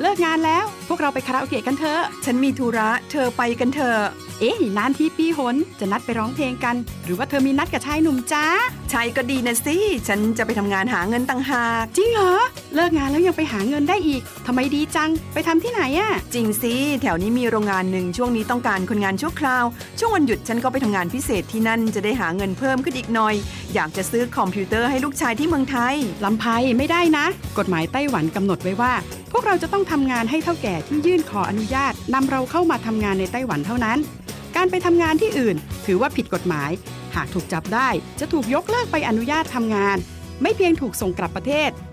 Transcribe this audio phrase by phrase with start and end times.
[0.00, 4.00] เลิกงานแล้ว พวกเราไปคาราโอเกะกันเถอะฉันมีธุระ เธอไปกันเถอะ
[4.40, 8.44] เอ๊ะนานที่ปีหนจะนัดไปร้องเพลงกัน หรือว่าเธอมีนัดกับชายหนุ่มจ้า
[8.92, 9.76] ชายก็ดีนะสิ
[10.08, 12.34] ฉันจะไปทำงานหาเงินต่างหาก จริงเหรอ
[12.74, 19.64] เลิกงานแล้วยังไปหาเงินได้อีกทำไมดีจัง ไปทำที่ไหนอะจริงสิ แถวนี้มีโรงงานหนึ่งช่วงนี้ต้องการคนงานชั่วคราว
[19.98, 23.34] ช่วงวันหยุดฉันก็ไปทำงานพิเศษที่นั่นจะได้หาเงินเพิ่มขึ้นอีกหน่อย
[23.74, 25.94] อยากจะซื้อคอมพิวเตอร์ให้ลูกชายที่เมืองไทย
[26.24, 26.44] ลำไพ
[26.78, 27.26] ไม่ได้นะ
[27.58, 28.92] กฎหมายไต้หวันกำหนดไว้ว่า
[29.32, 33.98] พวกเราจะต้องทำงานให้เท่าแก่ที่ยื่นขออนุญาตนำเราเข้ามาทำงานในไต้หวันเท่านั้น
[34.56, 36.70] การไปทำงานที่อื่น ถือว่าผิดกฎหมาย
[37.14, 37.88] หากถูกจับได้
[38.20, 39.96] จะถูกยกเลิกไปอนุญาตทำงาน
[40.42, 41.70] ไม่เพียงถูกส่งกลับประเทศ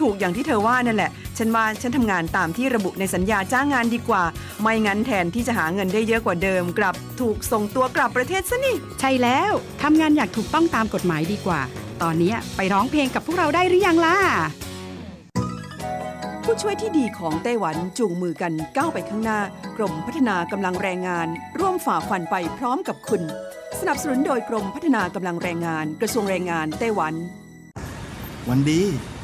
[0.00, 4.22] ถูกอย่างที่เธอว่านั่นแหละ ฉันว่าฉันทำงานตามที่ระบุในสัญญาจ้างงานดีกว่า
[4.62, 11.60] ไม่งั้นแทนที่จะหาเงินได้เยอะกว่าเดิม กลับถูกส่งตัวกลับประเทศซะนี่ ใช่แล้วทำงานอย่างถูกต้องตามกฎหมายดีกว่า
[12.02, 14.16] ตอนนี้ไปร้องเพลงกับพวกเราได้หรือยังล่ะ
[16.44, 19.40] ผู้ช่วยที่ดีของไต้หวันจูงมือกันก้าวไปข้างหน้า
[19.76, 23.22] กรมพัฒนากำลังแรงงาน ร่วมฝ่าฟันไปพร้อมกับคุณ
[23.80, 27.14] สนับสนุนโดยกรมพัฒนากำลังแรงงาน กระทรวงแรงงานไต้หวัน
[28.48, 28.82] วันดี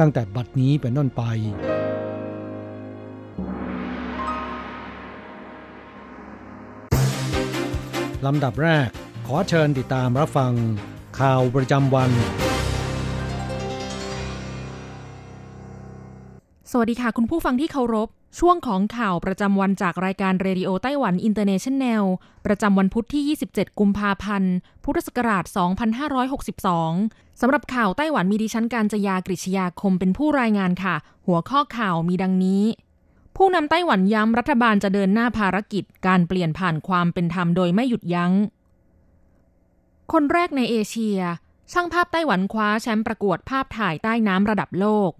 [0.00, 1.22] ตั้งแต่บัดนี้เป็นต้นไป
[8.26, 8.88] ลำดับแรก
[9.26, 10.52] ขอเชิญติดตามรับฟัง
[11.20, 12.10] ข่าวประจำวัน
[16.70, 18.08] สวัสดีค่ะ คุณผู้ฟังที่เคารพ
[18.38, 22.04] ช่วงของข่าวประจำวันจากรายการ Radio Taiwan International
[22.46, 24.54] ประจำวันพุทธที่ 27 กุมภาพันธ์
[24.84, 25.44] พุทธศักราช
[26.62, 30.94] 2562 สำหรับข่าวไต้หวันมีดิฉันการจยากริชยาคมเป็นผู้รายงานค่ะ
[31.26, 32.64] หัวข้อข่าวมีดังนี้
[33.36, 38.32] ผู้นำไต้หวันย้ำรัฐบาลจะเดินหน้าภารกิจ การเปลี่ยนผ่านความเป็นธรรมโดยไม่หยุดยัง้ง
[40.12, 41.20] คนแรกในเอเชีย
[41.72, 45.10] ช่างภาพไต้หวันคว้าแชมป์ประกวดภาพถ่ายใต้น้ำระดับโลก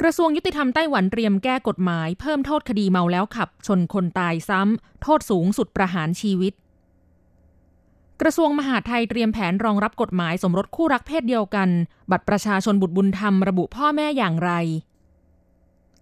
[0.00, 6.52] กระทรวงยุติธรรมไต้หวันเตรียมแก้กฎหมาย เพิ่มโทษคดีเมาแล้วขับ ชนคนตายซ้ำ โทษสูงสุดประหารชีวิต
[8.20, 11.68] กระทรวงมหาดไทยเตรียมแผนรองรับกฎหมายสมรสคู่รักเพศเดียวกัน
[12.10, 14.52] บัตรประชาชนบุตรบุญธรรมระบุพ่อแม่อย่างไร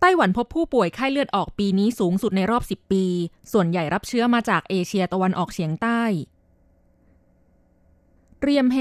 [0.01, 3.05] ไต้หวันพบผู้ป่วยไข้เลือดออกปีนี้สูงสุดในรอบ 10 ปี
[3.53, 6.03] ส่วนใหญ่รับเชื้อมาจากเอเชียตะวันออกเฉียงใต้
[8.41, 8.79] เตรียมเฮ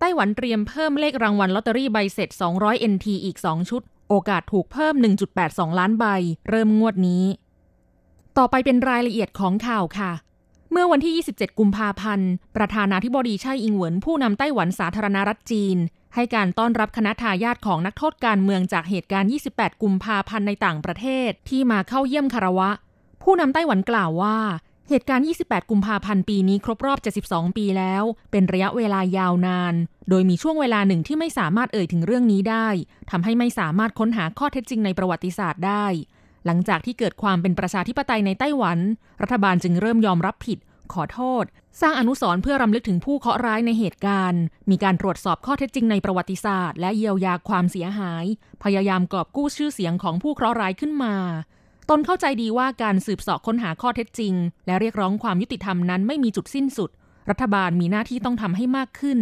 [0.00, 2.28] ไต้หวันเตรียมเพิ่มเลขรางวัลลอตเตอรี่ใบเสร็จ
[2.60, 4.94] 200 NT อีก 2 ชุด โอกาสถูกเพิ่ม
[5.36, 6.04] 1.82 ล้านใบ
[6.48, 7.24] เริ่มงวดนี้
[8.36, 10.12] ต่อไปเป็นรายละเอียดของข่าวค่ะ
[10.70, 15.76] เมื่อวันที่ 27 กุมภาพันธ์ ประธานาธิบดีไช่อิงเหวินผู้นำไต้หวันสาธารณรัฐจีน
[16.14, 22.70] ให้การต้อนรับคณะทายาทของนักโทษการเมืองจากเหตุการณ์ 28 กุมภาพันธ์ในต่างประเทศที่มาเข้าเยี่ยมคารวะ
[23.22, 24.38] ผู้นำไต้หวันกล่าวว่า
[24.92, 29.74] เหตุการณ์ 28 กุมภาพันธ์ปีนี้ครบรอบ 72 ปีแล้ว เป็นระยะเวลายาวนาน
[30.08, 32.68] โดยมีช่วงเวลาหนึ่งที่ไม่สามารถเอ่ยถึงเรื่องนี้ได้
[33.10, 35.86] ทำให้ไม่สามารถค้นหาข้อเท็จจริงในประวัติศาสตร์ได้
[36.46, 38.78] หลังจากที่เกิดความเป็นประชาธิปไตยในไต้หวัน
[39.22, 40.58] รัฐบาลจึงเริ่มยอมรับผิด
[40.92, 41.44] ขอโทษ
[41.80, 48.24] สร้างอนุสรณ์เพื่อรำลึกถึงผู้เคราะห์ร้ายในเหตุการณ์ มีการตรวจสอบข้อเท็จจริงในประวัติศาสตร์ และเยียวยาความเสียหาย
[48.64, 51.14] พยายามกอบกู้ชื่อเสียงของผู้เคราะห์ร้ายขึ้นมา
[51.90, 54.34] ตนเข้าใจดีว่าการสืบสาะค้นหาข้อเท็จจริง
[54.66, 56.90] และเรียกร้องความยุติธรรมนั้นไม่มีจุดสิ้นสุด
[57.30, 59.18] รัฐบาลมีหน้าที่ต้องทำให้มากขึ้น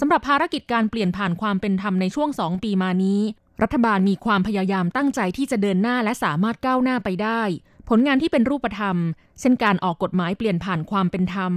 [0.00, 3.20] สำหรับภารกิจการเปลี่ยนผ่านความเป็นธรรมในช่วงสองปีมานี้
[3.62, 7.42] รัฐบาลมีความพยายามตั้งใจที่จะเดินหน้าและสามารถก้าวหน้าไปได้
[7.88, 8.96] ผลงานที่เป็นรูปธรรม
[9.40, 11.52] เช่นการออกกฎหมายเปลี่ยนผ่านความเป็นธรรม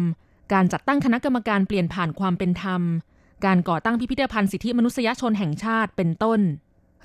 [0.53, 2.81] การจัดตั้งคณะกรรมการเปลี่ยนผ่านความเป็นธรรม
[3.45, 6.39] การก่อตั้งพิพิธภัณฑ์สิทธิมนุษยชนแห่งชาติเป็นต้น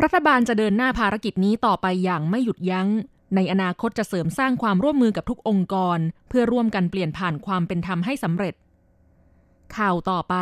[0.02, 2.88] รัฐบาลจะเดินหน้าภารกิจนี้ต่อไปอย่างไม่หยุดยัง้ง
[3.34, 8.54] ในอนาคตจะเสริมสร้างความร่วมมือกับทุกองค์กร เพื่อร่วมกันเปลี่ยนผ่านความเป็นธรรมให้สำเร็จ
[9.76, 10.34] ข่าวต่อไป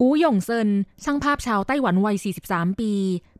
[0.00, 0.68] อูหยงเซิน
[1.04, 2.16] ช่างภาพชาวไต้หวันวัย
[2.48, 2.92] 43 ปี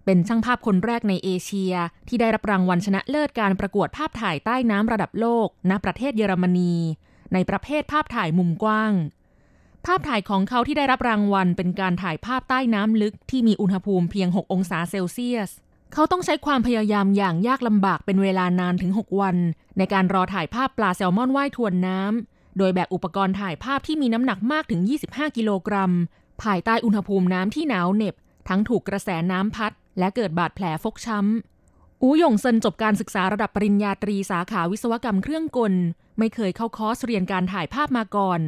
[0.05, 1.75] เป็นช่างภาพคนแรกในเอเชีย
[2.09, 6.75] ที่ได้รับรางวัลชนะเลิศการประกวดภาพถ่ายใต้น้ำระดับโลก ณ ประเทศเยอรมนี
[7.33, 8.93] ในประเภทภาพถ่ายมุมกว้าง
[9.87, 15.51] ภาพถ่ายของเขาที่ได้รับรางวัลเป็นการถ่ายภาพใต้น้ำลึกที่มีอุณหภูมิเพียง 6 องศาเซลเซียส
[15.93, 19.37] เขาต้องใช้ความพยายามอย่างยากลำบากเป็นเวลานานถึง 6 วัน
[19.79, 24.81] ในการรอถ่ายภาพปลาแซลมอนว่ายทวนน้ำ โดยแบกอุปกรณ์ถ่ายภาพที่มีน้ำหนักมากถึง
[25.11, 25.93] 25 กิโลกรัม
[26.43, 28.15] ภายใต้อุณหภูมิน้ำที่หนาวเหน็บ
[28.49, 35.75] ทั้งถูกกระแสน้ำพัด และเกิดบาดแผลฟกช้ำ อูหยงเซินจบการศึกษาระดับปริญญาตรีสาขาวิศวกรรมเครื่องกล
[36.19, 38.41] ไม่เคยเข้าคอร์สเรียนการถ่ายภาพมาก่อน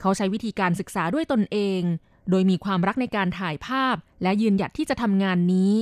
[0.00, 1.80] เขาใช้วิธีการศึกษาด้วยตนเอง
[2.30, 5.72] โดยมีความรักในการถ่ายภาพ และยืนหยัดที่จะทำงานนี้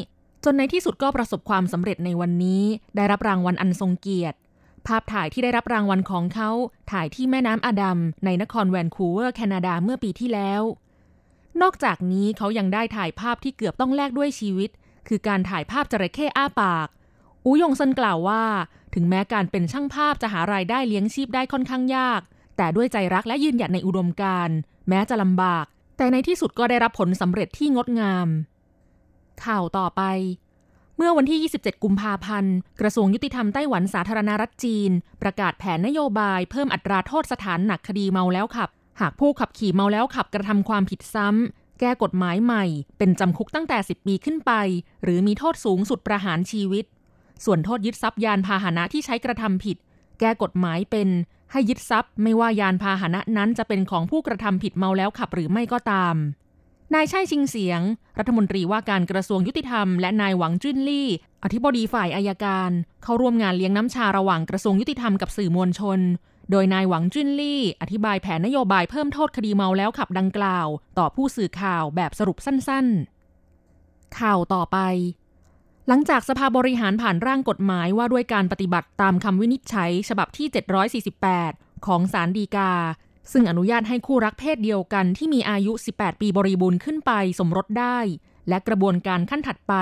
[0.44, 2.62] จนในที่สุดก็ประสบความสำเร็จในวันนี้
[2.96, 4.38] ได้รับรางวัลอันทรงเกียรติ
[4.86, 6.50] ภาพถ่ายที่ได้รับรางวัลของเขา
[6.92, 10.62] ถ่ายที่แม่น้ำอดัม ในนครแวนคูเวอร์แคนาดาเมื่อปีที่แล้ว
[11.62, 14.70] นอกจากนี้เขายังได้ถ่ายภาพที่เกือบต้องแลกด้วยชีวิต
[15.08, 16.88] คือการถ่ายภาพจระเข้อ้าปาก
[17.44, 18.44] อูยงเซินกล่าวว่า
[18.94, 22.20] ถึงแม้การเป็นช่างภาพจะหารายได้เลี้ยงชีพได้ค่อนข้างยาก
[22.56, 24.56] แต่ด้วยใจรักและยืนหยัดในอุดมการณ์
[24.88, 25.64] แม้จะลำบาก
[25.96, 28.28] แต่ในที่สุดก็ได้รับผลสำเร็จที่งดงาม
[29.46, 30.02] ข่าวต่อไป
[30.96, 34.90] เมื่อวันที่ 27 กุมภาพันธ์ กระทรวงยุติธรรมไต้หวันสาธารณรัฐจีน
[35.22, 38.70] ประกาศแผนนโยบายเพิ่มอัตราโทษสถานหนักคดีเมาแล้วขับ
[39.00, 42.64] หากผู้ขับขี่เมาแล้วขับกระทำความผิดซ้ำ แก้กฎหมายใหม่
[42.98, 44.52] เป็นจำคุกตั้งแต่ 10 ปีขึ้นไป
[45.02, 46.84] หรือมีโทษสูงสุดประหารชีวิต
[47.44, 49.76] ส่วนโทษยึดทรัพย์ยานพาหนะที่ใช้กระทำผิด
[50.20, 51.08] แก้กฎหมายเป็น
[51.52, 56.16] ให้ยึดทรัพย์ ไม่ว่ายานพาหนะนั้นจะเป็นของผู้กระทำผิดเมาแล้วขับหรือไม่ก็ตาม
[56.94, 57.80] นายชัยชิงเสียง
[58.18, 61.08] รัฐมนตรีว่าการกระทรวงยุติธรรม และนายหวังจุนลี่
[61.44, 62.70] อธิบดีฝ่ายอายการ
[63.02, 66.00] เข้าร่วมงานเลี้ยงน้ำชาระหว่างกระทรวงยุติธรรมกับสื่อมวลชน
[66.50, 70.68] โดยนายหวังจุนลี่ อธิบายแผนนโยบายเพิ่มโทษคดีเมาแล้วขับดังกล่าว
[70.98, 74.78] ต่อผู้สื่อข่าวแบบสรุปสั้นๆ ข่าวต่อไป
[75.88, 80.46] หลังจากสภาบริหารผ่านร่างกฎหมายว่าด้วยการปฏิบัติตามคำวินิจฉัย ฉบับที่
[81.32, 82.72] 748 ของศาลฎีกา
[83.32, 87.98] ซึ่งอนุญาตให้คู่รักเพศเดียวกันที่มีอายุ 18 ปีบริบูรณ์ขึ้นไปสมรสได้
[88.48, 89.74] และกระบวนการขั้นถัดไป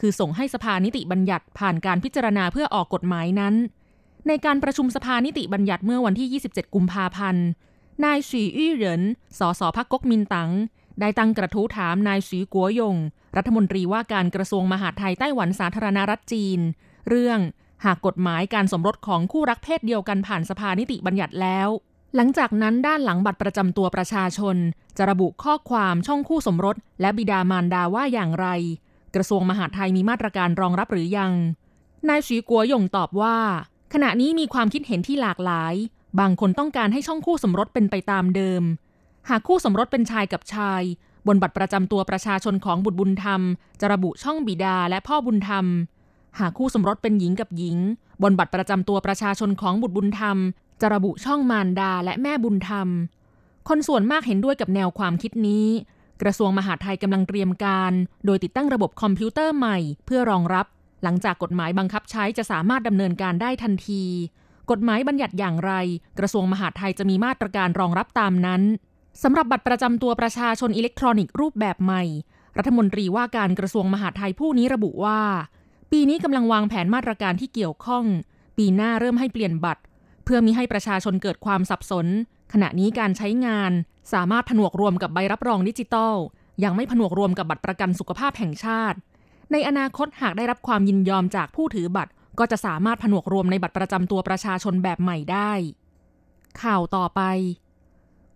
[0.00, 3.54] คือส่งให้สภานิติบัญญัติผ่านการพิจารณาเพื่อออกกฎหมายนั้น
[4.28, 7.46] ในการประชุมสภานิติบัญญัติเมื่อวันที่ 27 กุมภาพันธ์
[8.04, 9.02] นายสีอี้เหริน
[9.38, 10.50] สสพักก๊กมินตั๋ง
[11.00, 12.96] ได้ตั้งกระทู้ถามนายสีกัวยง
[13.36, 16.60] รัฐมนตรีว่าการกระทรวงมหาดไทยไต้หวันสาธารณรัฐจีน
[17.08, 17.38] เรื่อง
[17.84, 21.68] หากกฎหมายการสมรสของคู่รักเพศเดียวกันผ่านสภานิติบัญญัติแล้ว
[22.16, 24.56] หลังจากนั้นด้านหลังบัตรประจำตัวประชาชน
[24.96, 28.46] จะระบุข้อความช่องคู่สมรส และบิดามารดาว่าอย่างไร
[29.14, 31.32] กระทรวงมหาดไทยมีมาตรการรองรับหรือยัง
[32.08, 33.36] นายสีกัวยงตอบว่า
[33.92, 35.74] ขณะนี้มีความคิดเห็นที่หลากหลาย
[36.20, 38.62] บางคนต้องการให้ช่องคู่สมรสเป็นไปตามเดิม
[39.28, 40.82] หากคู่สมรสเป็นชายกับชาย
[41.26, 43.40] บนบัตรประจำตัวประชาชนของบุตรบุญธรรม
[43.80, 45.66] จะระบุช่องบิดาและพ่อบุญธรรม
[46.38, 47.76] หากคู่สมรสเป็นหญิงกับหญิง
[48.22, 50.36] บนบัตรประจำตัวประชาชนของบุตรบุญธรรม
[50.80, 52.88] จะระบุช่องมารดาและแม่บุญธรรม
[53.68, 55.66] คนส่วนมากเห็นด้วยกับแนวความคิดนี้
[56.22, 57.92] กระทรวงมหาดไทยกำลังเตรียมการ
[58.26, 60.66] โดยติดตั้งระบบคอมพิวเตอร์ใหม่เพื่อรองรับ
[61.02, 64.04] หลังจากกฎหมายบังคับใช้จะสามารถดำเนินการได้ทันที
[64.70, 65.72] กฎหมายบัญญัติอย่างไร
[66.18, 68.62] กระทรวงมหาดไทยจะมีมาตรการรองรับตามนั้น
[69.22, 72.02] สำหรับบัตรประจำตัวประชาชนอิเล็กทรอนิกส์รูปแบบใหม่
[72.58, 75.20] รัฐมนตรีว่าการกระทรวงมหาดไทยผู้นี้ระบุว่า
[75.92, 78.04] ปีนี้กำลังวางแผนมาตรการที่เกี่ยวข้อง
[78.58, 79.82] ปีหน้าเริ่มให้เปลี่ยนบัตร
[80.28, 82.06] พื่อมีให้ประชาชนเกิดความสับสน
[82.52, 83.72] ขณะนี้การใช้งาน
[84.12, 86.14] สามารถผนวกรวมกับใบรับรองดิจิตอล
[86.64, 88.98] ยังไม่ผนวกรวมกับบัตรประกันสุขภาพแห่งชาติ
[89.52, 95.52] ในอนาคตหากได้รับความยินยอมจากผู้ถือบัตร ก็จะสามารถผนวกรวมในบัตรประจำตัวประชาชนแบบใหม่ได้
[96.62, 97.22] ข่าวต่อไป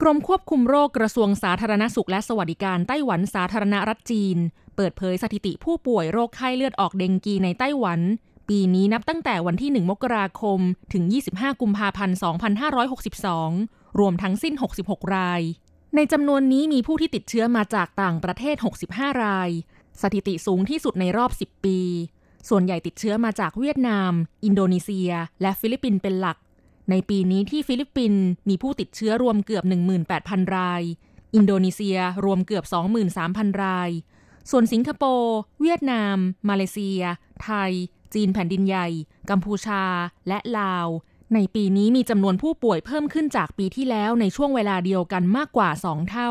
[0.01, 4.37] กรมควบคุมโรคกระทรวงสาธารณสุขและสวัสดิการไต้หวันสาธารณรัฐจีน
[4.77, 8.01] เปิดเผยสถิติผู้ป่วยโรคไข้เลือดออกเดงกีในไต้หวัน
[8.49, 10.59] ปีนี้นับตั้งแต่วันที่ 1 มกราคม
[10.93, 12.17] ถึง 25 กุมภาพันธ์
[13.43, 15.41] 2562 รวมทั้งสิ้น 66 ราย
[15.97, 18.57] ในจำนวนนี้มีผู้ที่ติดเชื้อมาจากต่างประเทศ
[18.89, 19.51] 65 ราย
[20.03, 21.79] สถิติสูงที่สุดในรอบ 10 ปี
[22.49, 24.13] ส่วนใหญ่ติดเชื้อมาจากเวียดนาม
[24.45, 26.39] อินโดนีเซีย และฟิลิปปินส์เป็นหลัก
[26.91, 29.65] ในปีนี้ที่ฟิลิปปินส์มีผู้ติดเชื้อรวมเกือบ
[30.09, 30.83] 18,000 ราย
[31.35, 32.65] อินโดนีเซียรวมเกือบ
[33.13, 33.91] 23,000 ราย
[34.51, 36.17] ส่วนสิงคโปร์ เวียดนาม
[36.49, 37.01] มาเลเซีย
[37.43, 37.73] ไทย
[38.15, 38.89] จีนแผ่นดินใหญ่
[39.31, 39.83] กัมพูชา
[40.29, 40.87] และลาว
[41.35, 46.31] ในปีนี้มีจำนวนผู้ป่วยเพิ่มขึ้นจากปีที่แล้วในช่วงเวลาเดียวกันมากกว่า2เท่า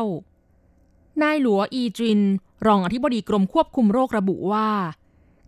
[1.22, 2.20] นายหลัวอีจิน
[2.66, 4.68] รองอธิบดีกรมควบคุมโรคระบุว่า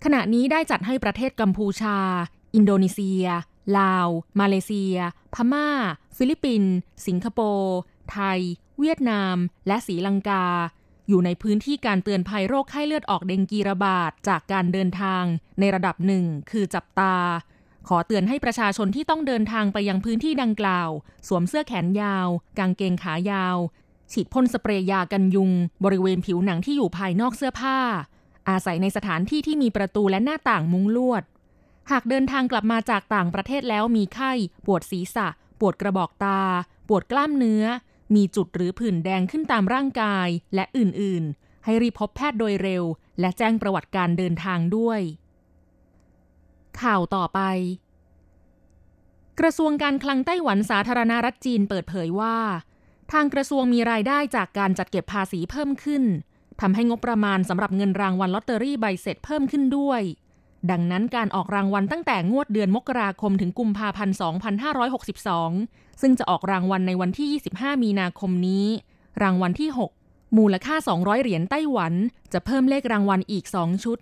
[0.05, 1.99] ขณะนี้ได้จัดให้ประเทศกัมพูชา
[2.55, 3.25] อินโดนีเซีย
[3.79, 4.09] ลาว
[4.41, 4.97] มาเลเซีย
[5.35, 5.69] พม่า
[6.17, 6.73] ฟิลิปปินส์
[7.07, 7.77] สิงคโปร์
[8.11, 8.41] ไทย
[8.79, 9.37] เวียดนาม
[9.67, 10.45] และศรีลังกา
[11.09, 15.25] อยู่ในพื้นที่การเตือนภัยโรคไข้เลือดออกเดงกีระบาดจากการเดินทาง
[15.61, 17.17] ในระดับหนึ่งคือจับตา
[17.89, 20.89] ขอเตือนให้ประชาชนที่ต้องเดินทางไปยังพื้นที่ดังกล่าว
[21.29, 23.57] สวมเสื้อแขนยาว กางเกงขายาว
[24.13, 25.51] ฉีดพ่นสเปรย์ยากันยุง
[25.85, 27.79] บริเวณผิวหนังที่อยู่ภายนอกเสื้อผ้า
[28.49, 31.23] อาศัยในสถานที่ที่มีประตูและหน้าต่างมุงลวด
[31.91, 34.33] หากเดินทางกลับมาจากต่างประเทศแล้วมีไข้
[34.67, 35.27] ปวดศีรษะ
[35.61, 36.41] ปวดกระบอกตา
[36.89, 37.65] ปวดกล้ามเนื้อ
[38.15, 42.85] มีจุดหรือผื่นแดงขึ้นตามร่างกายและอื่นๆ ให้รีบพบแพทย์โดยเร็ว
[43.21, 45.01] และแจ้งประวัติการเดินทางด้วย
[46.81, 47.41] ข่าวต่อไป
[49.41, 52.37] กระทรวงการคลังไต้หวันสาธารณรัฐจีนเปิดเผยว่า
[53.13, 56.05] ทางกระทรวงมีรายได้จากการจัดเก็บภาษีเพิ่มขึ้น
[56.61, 60.03] ทำให้งบประมาณสำหรับเงินรางวัลลอตเตอรี่ใบเสร็จเพิ่มขึ้นด้วย
[60.71, 64.17] ดังนั้นการออกรางวัลตั้งแต่งวดเดือนมกราคมถึงกุมภาพันธ์
[65.29, 67.29] 2562 ซึ่งจะออกรางวัลในวันที่
[67.59, 68.67] 25 มีนาคมนี้
[69.23, 69.71] รางวัลที่
[70.05, 71.93] 6 มูลค่า 200 เหรียญไต้หวัน
[72.33, 73.99] จะเพิ่มเลขรางวัลอีก 2 ชุด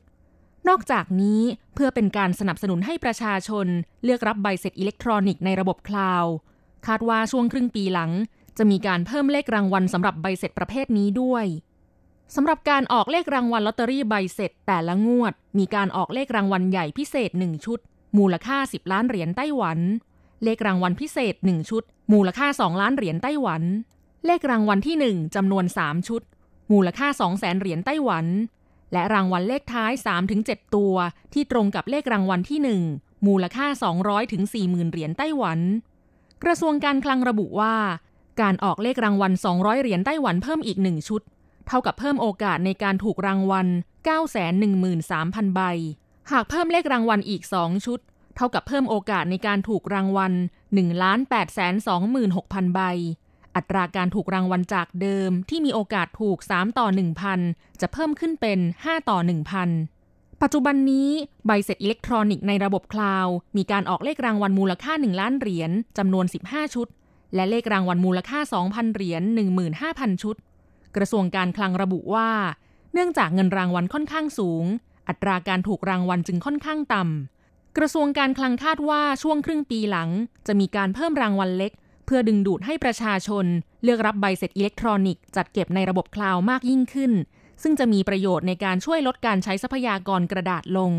[0.69, 1.41] นอกจากนี้
[1.75, 3.67] เพื่อเป็นการสนับสนุนให้ประชาชน
[4.05, 6.33] เลือกรับใบเสร็จอิเล็กทรอนิกส์ในระบบคลาวด์
[6.87, 8.11] คาดว่าช่วงครึ่งปีหลัง
[8.59, 11.45] จะมีการเพิ่มเลขรางวัลสำหรับใบเสร็จประเภทนี้ด้วย
[12.35, 17.79] สำหรับการออกเลขรางวัลลอตเตอรี่ใบเสร็จแต่ละงวด มีการออกเลขรางวัลใหญ่พิเศษ 1 ชุด
[18.19, 19.79] มูลค่า 10 ล้านเหรียญไต้หวัน
[20.45, 23.63] เลขรางวัลพิเศษ 1 ชุด มูลค่า 2 ล้านเหรียญไต้หวัน
[24.27, 26.23] เลขรางวัลที่ 1จำนวน 3 ชุด
[26.73, 28.27] มูลค่า2แสนเหรียญไต้หวัน
[28.93, 29.93] และรางวัลเลขท้าย
[30.35, 30.95] 3-7 ตัว
[31.33, 32.59] ที่ตรงกับเลขรางวัลที่
[32.95, 33.67] 1 มูลค่า
[34.01, 35.59] 200ถึง40,000เหรียญไต้หวัน
[36.43, 37.75] กระทรวงการคลังระบุว่า
[38.41, 41.23] การออกเลขรางวัล 200 เหรียญไต้หวันเพิ่มอีก 1 ชุด
[41.73, 43.67] เท่ากับเพิ่มโอกาสในการถูกรางวัล
[44.83, 45.61] 913,000 ใบ
[46.33, 48.01] หากเพิ่มเลขรางวัลอีก 2 ชุด
[48.37, 50.33] เท่ากับเพิ่มโอกาสในการถูกรางวัล
[51.35, 52.81] 1,826,000 ใบ
[53.57, 56.87] อัตราการถูกรางวัลจากเดิมที่มีโอกาสถูก 3 ต่อ
[57.35, 59.19] 1,000 จะเพิ่มขึ้นเป็น 5 ต่อ
[59.81, 61.09] 1,000 ปัจจุบันนี้
[61.47, 66.89] ใบเสร็จอิเล็กทรอนิกส์ในระบบคลาวด์มีการออกเลขรางวัลมูลค่า 1 ล้านเหรียญจำนวน 15 ชุด
[67.35, 68.39] และเลขรางวัลมูลค่า
[68.69, 69.23] 2,000 เหรียญ
[69.73, 70.37] 15,000 ชุด
[70.97, 72.31] กระทรวงการคลังระบุว่า
[72.93, 74.65] เนื่องจากเงินรางวัลค่อนข้างสูง
[75.09, 80.11] อัตราการถูกรางวัลจึงค่อนข้างต่ำ กระทรวงการคลังคาดว่าช่วงครึ่งปีหลัง
[80.47, 81.73] จะมีการเพิ่มรางวัลเล็ก
[82.07, 83.47] เพื่อดึงดูดให้ประชาชน
[83.83, 87.13] เลือกรับใบเสร็จอิเล็กทรอนิกส์จัดเก็บในระบบคลาวมากยิ่งขึ้น
[87.63, 90.93] ซึ่งจะมีประโยชน์ในการช่วยลดการใช้ทรัพยากรกระดาษลง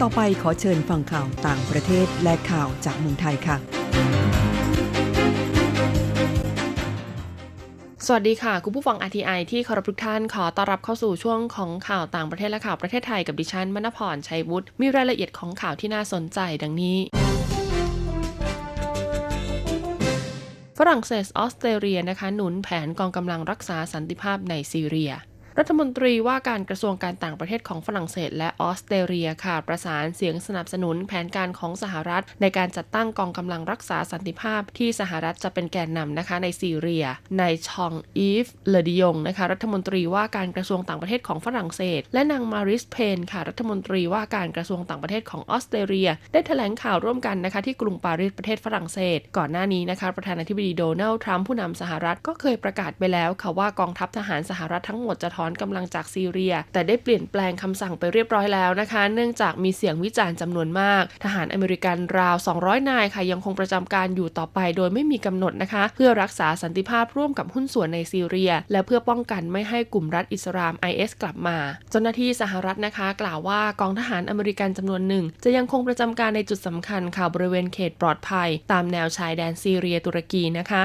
[0.00, 3.56] ต่อไปขอเชิญฟังข่าวต่างประเทศและข่าวจากเมืองไทยค่ะ
[8.06, 16.98] สวัสดีค่ะ คุณผู้ฟัง RTI ที่เคารพทุกท่านขอต้อนรับเข้าสู่ช่วงของข่าวต่างประเทศและข่าวประเทศไทยกับดิฉันมณพรชัยวุฒิมีรายละเอียดของข่าวที่น่าสนใจดังนี้
[20.78, 25.12] ฝรั่งเศสออสเตรเลียนะคะหนุนแผนกองกำลังรักษาสันติภาพในซีเรีย
[25.58, 37.04] รัฐมนตรีว่าการกระทรวงการต่างประเทศของฝรั่งเศสและออสเตรเลียค่ะ ประสานเสียงสนับสนุนแผนการของสหรัฐ ในการจัดตั้งกองกำลังรักษาสันติภาพที่สหรัฐจะเป็นแกนนำนะคะในซีเรีย
[37.38, 71.58] นายฌองอีฟเลอดริยองนะคะรัฐมนตรีว่าการกระทรวงต่างประเทศของฝรั่งเศส และนางมาริสเพย์นค่ะรัฐมนตรีว่าการกระทรวงต่างประเทศของออสเตรเลีย ได้แถลงข่าวร่วมกันนะคะที่กรุงปารีสประเทศฝรั่งเศส ก่อนหน้านี้นะคะประธานาธิบดีโดนัลด์ทรัมป์ผู้นำสหรัฐก็เคยประกาศไปแล้วค่ะว่ากองทัพทหารสหรัฐทั้งหมดจะถอนกำลังจากซีเรีย แต่ได้เปลี่ยนแปลงคำสั่งไปเรียบร้อยแล้วนะคะ เนื่องจากมีเสียงวิจารณ์จำนวนมาก ทหารอเมริกันราว 200 นายค่ะยังคงประจำการอยู่ต่อไปโดยไม่มีกำหนดนะคะ เพื่อรักษาสันติภาพร่วมกับหุ้นส่วนในซีเรีย และเพื่อป้องกันไม่ให้กลุ่มรัฐอิสลาม IS กลับมา
[71.90, 80.82] เจ้าหน้าที่สหรัฐนะคะ กล่าวว่ากองทหารอเมริกันจำนวนหนึ่ง จะยังคงประจำการในจุดสำคัญค่ะบริเวณเขตปลอดภัย ตามแนวชายแดนซีเรียตุรกีนะคะ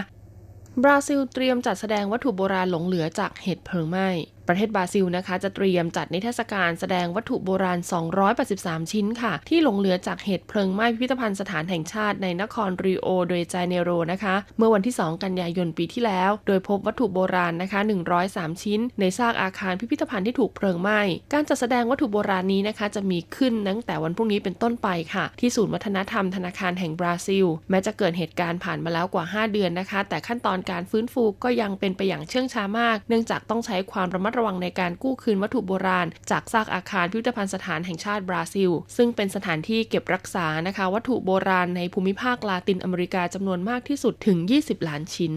[0.83, 4.09] บราซิลเตรียมจัดแสดงวัตถุโบราณหลงเหลือจากเหตุเพลิงไหม้
[4.47, 7.79] ประเทศบราซิลนะคะ จะเตรียมจัดนิทรรศการแสดงวัตถุโบราณ
[8.35, 17.79] 283 ชิ้นค่ะ ที่หลงเหลือจากเหตุเพลิงไหม้พิพิธภัณฑ์สถานแห่งชาติในนครริโอเดจาเนโรนะคะ เมื่อวันที่ 2 กันยายนปีที่แล้ว โดยพบวัตถุโบราณนะคะ
[18.21, 21.01] 103 ชิ้น ในซากอาคารพิพิธภัณฑ์ที่ถูกเพลิงไหม้
[21.33, 45.31] การจัดแสดงวัตถุโบราณนี้นะคะ จะมีขึ้นตั้งแต่วันพรุ่งนี้เป็นต้นไปค่ะ ที่ศูนย์วัฒนธรรมธนาคารแห่งบราซิล แม้จะเกิดเหตุการณ์ผ่านมาแล้วกว่า 5 เดือนนะคะ แต่ขั้นตอนการฟื้นฟูก็ยังเป็นไปอย่างเชื่องช้ามาก เนื่องจากต้องใช้ความระมัดระวังในการกู้คืนวัตถุโบราณ จากซากอาคารพิพิธภัณฑ์สถานแห่งชาติบราซิล ซึ่งเป็นสถานที่เก็บรักษานะคะวัตถุโบราณในภูมิภาคลาตินอเมริกาจำนวนมากที่สุดถึง 20 ล้านชิ้น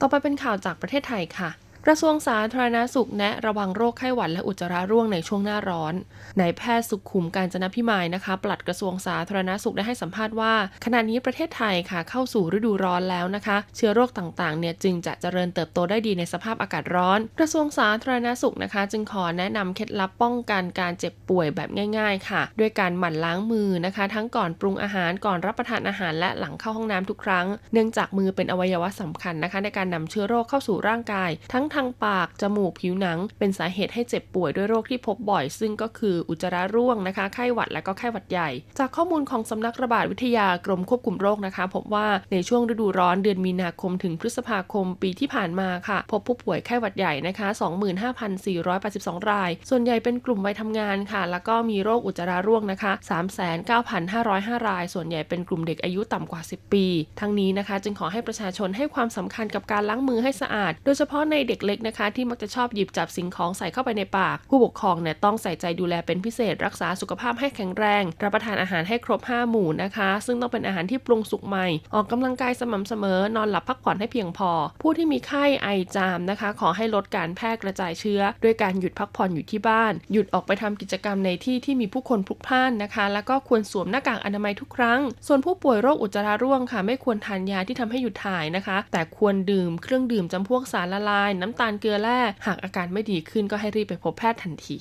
[0.00, 1.50] ต่อไปเป็นข่าวจากประเทศไทยค่ะ
[1.86, 5.94] กระทรวงสาธารณาสุขแนะระวังโรคไข้หวัดและอุจจาระร่วงในช่วงหน้าร้อน
[6.40, 37.24] นายแพทย์สุขุมการจนพิมายนะคะปลัดกระทรวงสาธารณาสุขได้ให้สัมภาษณ์ว่า ขณะนี้ประเทศไทยค่ะเข้าสู่ฤดูร้อนแล้วนะคะ เชื้อโรคต่างๆเนี่ยจึงจะเจริญเติบโตได้ดีในสภาพอากาศร้อน กระทรวงสาธารณาสุขนะคะ จึงขอแนะนำเคล็ดลับป้องกันการเจ็บป่วยแบบง่าย ๆ ค่ะ ด้วยการหมั่นล้างมือนะคะ ทั้งก่อนปรุงอาหารก่อนรับประทานอาหาร และหลังเข้าห้องน้ำทุกครั้ง เนื่องจากมือเป็นอวัยวะสำคัญนะคะ ในการนำเชื้อโรคเข้าสู่ร่างกายทั้งทางปาก จมูก ผิวหนัง เป็นสาเหตุให้เจ็บป่วยด้วยโรคที่พบบ่อย ซึ่งก็คืออุจจาระร่วงนะคะ
[37.34, 47.48] ไข้หวัดและก็ไข้หวัดใหญ่ จากข้อมูลของสำนักระบาดวิทยากรมควบคุมโรคนะคะ พบว่าในช่วงฤดูร้อนเดือนมีนาคมถึงพฤษภาคมปีที่ผ่านมาค่ะ พบผู้ป่วยไข้หวัดใหญ่นะคะ
[48.18, 52.92] 25,482 ราย ส่วนใหญ่เป็นกลุ่มวัยทำงานค่ะ แล้วก็มีโรคอุจจาระร่วงนะคะ
[53.80, 56.86] 39,505 ราย ส่วนใหญ่เป็นกลุ่มเด็กอายุต่ำกว่า 10 ปี
[57.20, 74.50] ทั้งนี้นะคะ จึงขอให้ประชาชนให้ความสำคัญกับการล้างมือให้สะอาด โดยเฉพาะในเด็กเล็กนะคะ ที่มักจะชอบหยิบจับสิ่งของใส่เข้าไปในปาก ผู้ปกครองเนี่ยต้องใส่ใจดูแลเป็นพิเศษ รักษาสุขภาพให้แข็งแรง รับประทานอาหารให้ครบ 5 หมู่นะคะ ซึ่งต้องเป็นอาหารที่ปรุงสุกใหม่ ออกกำลังกายสม่ำเสมอ นอนหลับพักผ่อนให้เพียงพอ
[74.82, 94.76] ผู้ที่มีไข้ไอจามนะคะ ขอให้ลดการแพร่กระจายเชื้อ ด้วยการหยุดพักผ่อนอยู่ที่บ้าน หยุดออกไปทำกิจกรรมในที่ที่มีผู้คนพลุกพล่านนะคะ แล้วก็ควรสวมหน้ากากอนามัยทุกครั้ง ส่วนผู้ป่วยโรคอุจจาระร่วงค่ะ ไม่ควรทานยาที่ทำให้หยุดถ่ายนะคะ แต่ควรดื่มเครื่องดื่มจำพวกสารละลายน้ำตาลเกลือแร่ หากอาการไม่ดีขึ้นก็ให้รีบไปพบแพทย์ทันที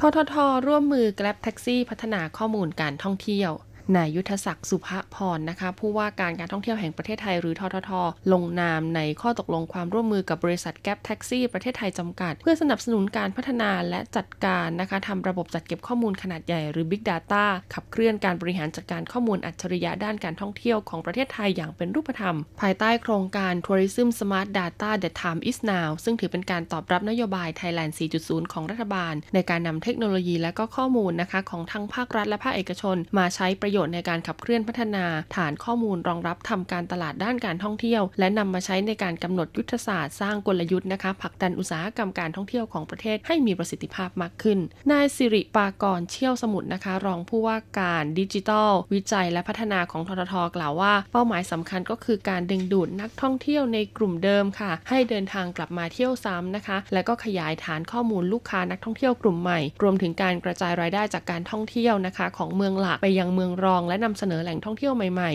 [0.00, 0.34] ททท
[0.66, 3.50] ร่วมมือ Grab Taxi พัฒนาข้อมูลการท่องเที่ยว
[3.96, 7.90] นายยุทธศักดิ์สุภพรนะคะผู้ว่าการการท่องเที่ยวแห่งประเทศไทยหรือททท
[8.32, 27.92] ลงนามในข้อตกลงความร่วมมือกับบริษัทแก๊ปแท็กซี่ประเทศไทยจำกัด เพื่อสนับสนุนการพัฒนาและจัดการนะคะทำระบบจัดเก็บข้อมูลขนาดใหญ่หรือ Big Data ขับเคลื่อนการบริหารจัดการข้อมูลอัจฉริยะด้านการท่องเที่ยวของประเทศไทยอย่างเป็นรูปธรรม ภายใต้โครงการ Tourism Smart Data The Time is Now ซึ่งถือเป็นการตอบรับนโยบาย Thailand
[28.22, 35.04] 4.0 ของรัฐบาล ในการนำเทคโนโลยีและก็ข้อมูลนะคะของทั้งภาครัฐและภาคเอกชน มาใช้ประโยชน์ในการขับเคลื่อนอนพัฒนา
[35.36, 44.58] ฐานข้อมูลรองรับทำการตลาดด้านการท่องเที่ยว และนำมาใช้ในการกำหนดยุทธศาสตร์สร้างกลยุทธ์นะคะผลักดันอุตสาหกรรมการท่องเที่ยวของประเทศให้มีประสิทธิภาพมากขึ้น
[44.90, 65.32] นายสิริปากรเชี่ยวสมุทรนะคะ รองผู้ว่าการดิจิทัล วิจัยและพัฒนาของทททกล่าวว่า เป้าหมายสำคัญก็คือการดึงดูดนักท่องเที่ยวในกลุ่มเดิมค่ะ ให้เดินทางกลับมาเที่ยวซ้ำนะคะ และก็ขยายฐานข้อมูลลูกค้านักท่องเที่ยวกลุ่มใหม่ รวมถึงการกระจายรายได้จากการท่องเที่ยวนะคะ ของเมืองหลักไปยังเมืองรอง และนำเสนอแหล่งท่องเที่ยวใหม่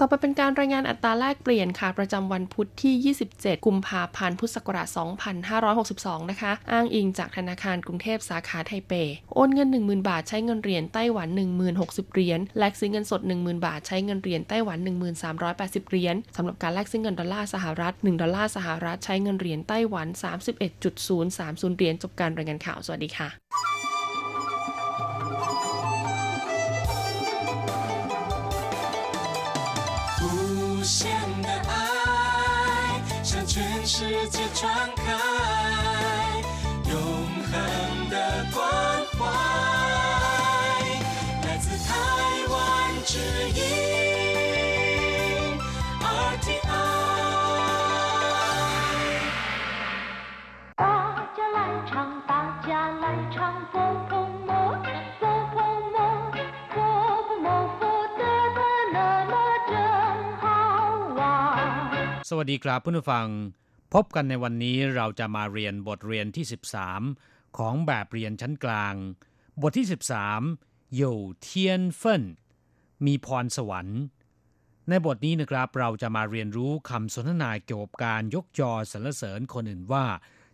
[0.00, 4.88] ต่อไปเป็นการรายงานอัตราแลกเปลี่ยนค่ะ ประจำวันพุธที่ 27 กุมภาพันธ์พุทธศักราช
[5.58, 8.92] 2562 นะคะ อ้างอิงจากธนาคารกรุงเทพสาขาไทเป
[9.34, 11.28] โอนเงิน 10,000 บาทใช้เงินเหรียญไต้หวัน
[11.70, 14.78] 10,60 เหรียญ แลกซื้อเงินสด 10,000 บาทใช้เงินเหรียญไต้หวัน
[15.34, 20.06] 1380 เหรียญสำหรับการแลกซื้อเงินดอลลาร์สหรัฐ 1 ดอลลาร์สหรัฐใช้เงินเหรียญไต้หวัน
[20.92, 23.73] 31.030 เหรียญจบการรายงานข่าว สวัสดีค่ะ
[62.29, 63.27] สวัสดีครับเพื่อนผู้ฟัง
[63.93, 66.45] พบกันในวันนี้เราจะมาเรียนบทเรียนที่
[67.01, 68.95] 13 ของแบบเรียนชั้นกลาง
[69.61, 69.87] บทที่
[70.39, 72.23] 13อยู่เทียนเฟิน
[73.05, 74.01] มีพรสวรรค์
[74.89, 80.05] ในบทนี้นะครับเราจะมาเรียนรู้คำสนทนาเกี่ยวกับการยกยอสรรเสริญคนอื่นว่า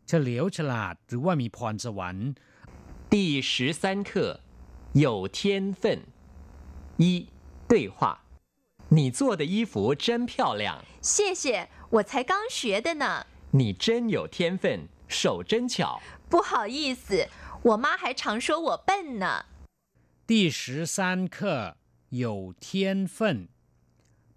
[0.07, 2.27] เฉลียวฉลาดหรือว่ามีพรสวรรค์
[3.11, 3.13] 第
[3.51, 4.11] 十三课
[5.05, 5.83] 有天分。
[6.97, 7.27] 一
[7.67, 8.23] 对话：
[8.89, 13.25] 你做的衣服真漂亮，谢谢，我才刚学的呢。
[13.51, 16.01] 你真有天分，手真巧。
[16.29, 17.27] 不好意思，
[17.63, 19.45] 我妈还常说我笨呢。
[20.27, 21.77] 第十三课
[22.09, 23.47] 有天分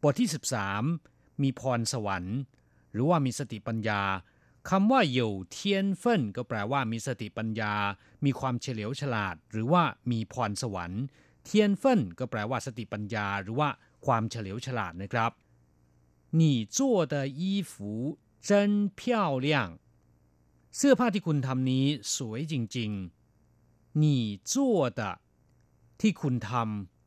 [0.01, 1.01] บทที่ 13
[1.43, 2.37] มีพรสวรรค์
[2.93, 4.03] หรือว่ามีสติปัญญา
[4.69, 6.05] คำว่า有天分
[6.37, 7.73] ก็แปลว่ามีสติปัญญา
[8.25, 11.03] มีความเฉลียวฉลาด หรือว่ามีพรสวรรค์
[11.45, 13.69] เทียนเฟินก็แปลว่าสติปัญญา หรือว่า
[14.05, 15.33] ความเฉลียวฉลาดนะครับ
[16.41, 16.43] 你
[16.77, 16.79] 做
[17.13, 17.41] 的衣
[17.71, 17.73] 服
[18.49, 19.49] 真漂亮
[20.77, 24.05] เสื้อผ้าที่คุณทำนี้สวยจริงๆ你
[24.53, 24.55] 做
[24.99, 25.01] 的
[26.01, 26.53] ที่คุณท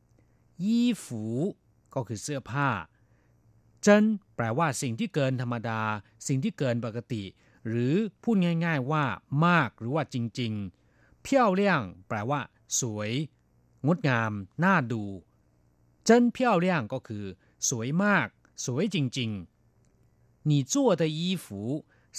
[0.06, 1.24] ำยีฝู
[1.94, 2.70] ก็คือเสื้อผ้า
[3.82, 4.04] เจิ้น
[4.36, 5.82] แปลว่าสิ่งที่เกินธรรมดา
[6.28, 7.24] สิ่งที่เกินปกติ
[7.68, 8.36] หรือพูด
[8.66, 9.06] ง่าย ๆว่า
[9.46, 12.40] มากหรือว่าจริงๆเพี้ยวเลี่ยงแปลว่า
[12.80, 13.12] สวย
[13.88, 14.32] งดงาม
[14.64, 15.04] น่าดู
[16.06, 17.26] เจิ้นเพี้ยวเลี่ยงก็คือ
[17.70, 18.28] สวยมาก
[18.66, 21.46] สวยจริงๆ你做的衣服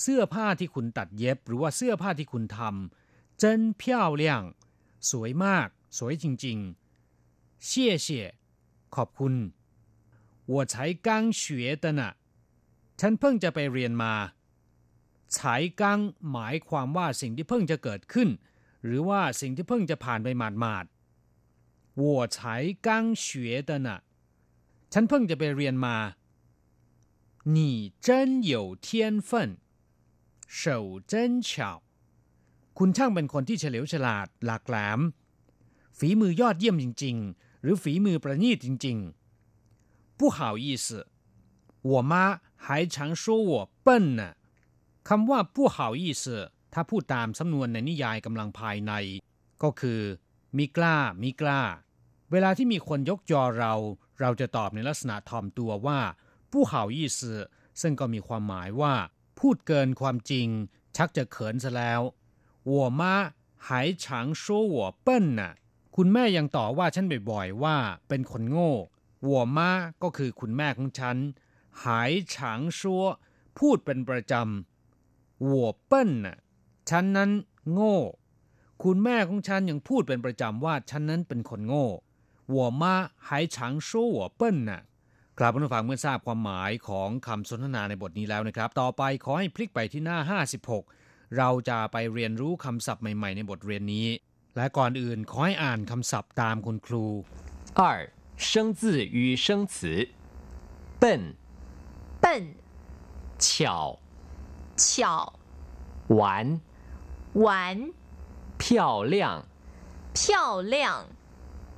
[0.00, 4.42] เสื้อผ้าที่คุณตัดเย็บ หรือว่าเสื้อผ้าที่คุณทำเจิ้นเพี้ยวเลี่ยง
[5.10, 5.68] สวยมาก
[5.98, 7.68] สวยจริงๆ谢
[8.04, 8.06] 谢
[8.94, 9.34] ขอบคุณ
[10.52, 10.74] 我才
[11.06, 11.08] 刚
[11.40, 11.42] 学
[11.82, 12.02] 的呢
[13.00, 14.14] ฉันเพิ่งจะไปเรียนมา
[15.36, 15.36] 才
[15.80, 15.82] 刚
[16.32, 18.28] หมายความว่าสิ่งที่เพิ่งจะเกิดขึ้น
[18.84, 20.95] หรือว่าสิ่งที่เพิ่งจะผ่านไปหมาดๆ
[21.96, 22.38] 我才
[22.86, 23.26] 刚学
[23.68, 23.88] 的呢
[24.92, 25.96] ฉันเพิ่งจะไปเรียนมา
[27.56, 28.54] 你真有
[28.86, 29.30] 天分
[30.60, 31.12] 手真
[31.48, 31.82] 巧
[32.78, 35.00] คุณช่างเป็นคนที่เฉลียวฉลาด หลากแหลม
[35.98, 40.86] ฝีมือยอดเยี่ยมจริง ๆ หรือฝีมือประณีตจริงๆ不好意思
[41.90, 42.12] 我妈
[42.64, 43.52] 还常说我
[43.86, 44.22] 笨呢
[45.08, 46.24] คำว่า不好意思
[46.72, 48.92] ถ้าพูดตามสำนวนในนิยายกำลังภายใน
[49.62, 50.00] ก็คือ
[50.56, 51.60] มีกล้ามีกล้า
[52.31, 53.73] เวลาที่มีคนยกยอเรา
[54.21, 55.99] เราจะตอบในลักษณะถ่อมตัวว่า
[56.51, 57.31] ผู้เห่ายี่สื
[57.81, 58.93] ซึ่งก็มีความหมายว่า
[59.39, 60.47] พูดเกินความจริง
[60.95, 62.01] ชักจะเขินซะแล้ว
[62.67, 63.13] หัวมา
[63.67, 65.53] หายฉางโซ่หัวเปิ้ลน่ะ
[65.95, 68.71] คุณแม่ยังต่อว่าฉันบ่อยๆว่าเป็นคนโง่
[69.23, 69.71] หัวมา
[70.03, 71.17] ก็คือคุณแม่ของฉัน
[71.83, 73.03] หายฉางชัว
[73.59, 76.37] พูดเป็นประจำหัวเปิ้ลน่ะ
[76.89, 77.31] ฉันนั้น
[77.71, 77.97] โง่
[78.83, 81.87] คุณแม่ของฉันยังพูดเป็นประจำว่าฉันนั้นเป็นคนโง่
[82.56, 82.82] 我妈
[83.26, 84.72] 还常说我笨呢
[85.38, 90.18] กลับมาฟังเมื่อทราบความหมายของคำสนทนาในบทนี้แล้วนะครับ ต่อไปขอให้พลิกไปที่หน้า
[90.78, 94.08] 56 เราจะไปเรียนรู้คำศัพท์ใหม่ๆ ในบทเรียนนี้
[94.56, 97.04] และก่อนอื่นขอให้อ่านคำศัพท์ตามคุณครู
[97.78, 97.80] 二
[98.50, 100.08] 生字与生词：
[101.00, 101.34] 笨、
[102.20, 102.54] 笨、
[103.38, 103.98] 巧、
[104.76, 105.32] 巧、
[106.08, 106.60] 玩、
[107.34, 107.92] 玩、
[108.58, 109.46] 漂亮、
[110.12, 111.06] 漂亮、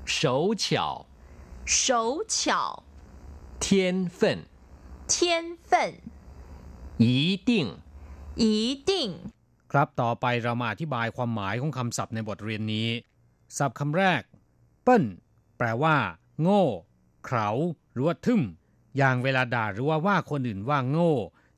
[0.08, 1.06] 手巧、
[1.64, 2.82] 手巧、
[3.58, 4.46] 天分、
[5.08, 5.94] 天分、
[6.98, 7.78] 一定、
[8.36, 8.90] 一定、
[9.70, 12.88] ครับต่อไปเรามาอธิบายความหมายของคำศัพท์ในบทเรียนนี้
[13.56, 14.22] ศัพท์คำแรก
[14.82, 15.04] เปิ้น
[15.58, 15.96] แปลว่า
[16.40, 16.62] โง่
[17.26, 17.48] เขา
[17.92, 18.42] หรือว่าทึม
[18.96, 21.12] อย่างเวลาด่าหรือว่าว่าคนอื่นว่าโง่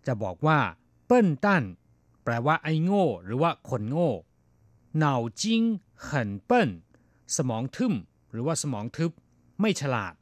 [0.06, 0.58] จะบอกว่า
[1.06, 1.64] เปิ้นตั้น
[2.24, 4.10] แปลว่าไอ้โง่ หรือว่าคนโง่
[4.96, 5.62] เหนาจิ้ง
[6.02, 6.70] เหินเปิ้น
[7.36, 7.94] สมองทึม
[8.31, 9.11] หรือว่าสมองทึบ
[9.61, 10.15] ไม่ฉลาด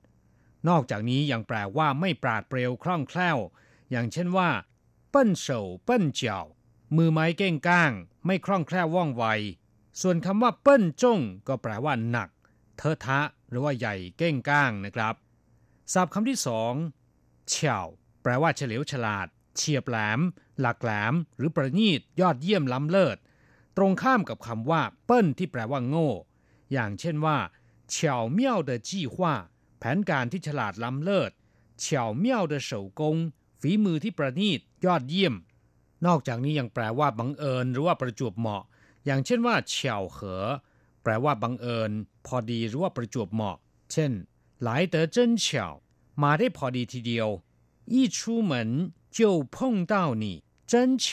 [0.69, 3.37] นอกจากนี้ยังแปลว่าไม่ปราดเปรียวคล่องแคล่ว
[3.91, 4.49] อย่างเช่นว่า
[5.09, 6.45] เปิ้นเฉาเปิ้นเจียว
[6.95, 7.91] มือไม้เก้งก้าง
[8.25, 9.25] ไม่คล่องแคล่วว่องไว
[10.01, 12.29] ส่วนคำว่าเปิ้นจงก็แปลว่าหนัก
[12.77, 13.19] เทอะทะ
[13.49, 15.15] หรือว่าใหญ่เก้งก้างนะครับ
[15.93, 16.73] ศัพท์คำที่สอง
[17.49, 17.79] เฉา
[18.21, 20.19] แปลว่าเฉลียวฉลาด เฉียบแหลม
[20.59, 23.17] หลักแหลม หรือประณีตยอดเยี่ยมล้ำเลิศ
[23.77, 26.09] ตรงข้ามกับคำว่า เปิ้นที่แปลว่าโง่
[26.71, 27.37] อย่างเช่นว่า
[27.90, 29.34] เฉาเมี่ยวเดจี้ฮว่า
[29.78, 31.32] แผนการที่ฉลาดล้ำเลิศ
[31.80, 33.16] เฉาเมี่ยวเดเฉากง
[33.60, 35.34] ฝีมือที่ประณีต ยอดเยี่ยม
[36.06, 38.64] นอกจากนี้ยังแปลว่าบังเอิญหรือว่าประจวบเหมาะ
[39.04, 40.44] อย่างเช่นว่าเฉาเหอ
[41.02, 41.90] แปลว่าบังเอิญ
[42.26, 43.56] พอดีหรือว่าประจวบเหมาะ
[43.92, 44.12] เช่น
[44.62, 45.66] หลายเต๋อเจิ้นเฉา
[46.22, 47.28] มาได้พอดีทีเดียว
[47.94, 48.18] 一出
[48.50, 49.18] 门就
[49.54, 49.56] 碰
[49.92, 50.24] 到你
[50.70, 50.72] 真
[51.04, 51.06] 巧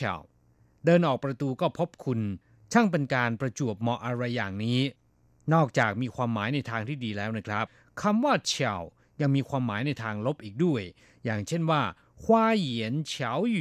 [0.86, 2.20] เดินออกประตูก็พบคุณ
[2.72, 4.80] ช่างเป็นการประจวบเหมาะอะไรอย่างนี้
[5.54, 7.66] นอกจากมีความหมายในทางที่ดีแล้วนะครับ
[8.02, 8.76] คำว่าเฉา
[9.22, 10.82] ยังมีความหมายในทางลบอีกด้วย
[11.26, 11.82] อย่างเช่นว่า
[12.24, 12.26] 花
[12.68, 12.70] 言
[13.12, 13.14] 巧
[13.54, 13.56] 语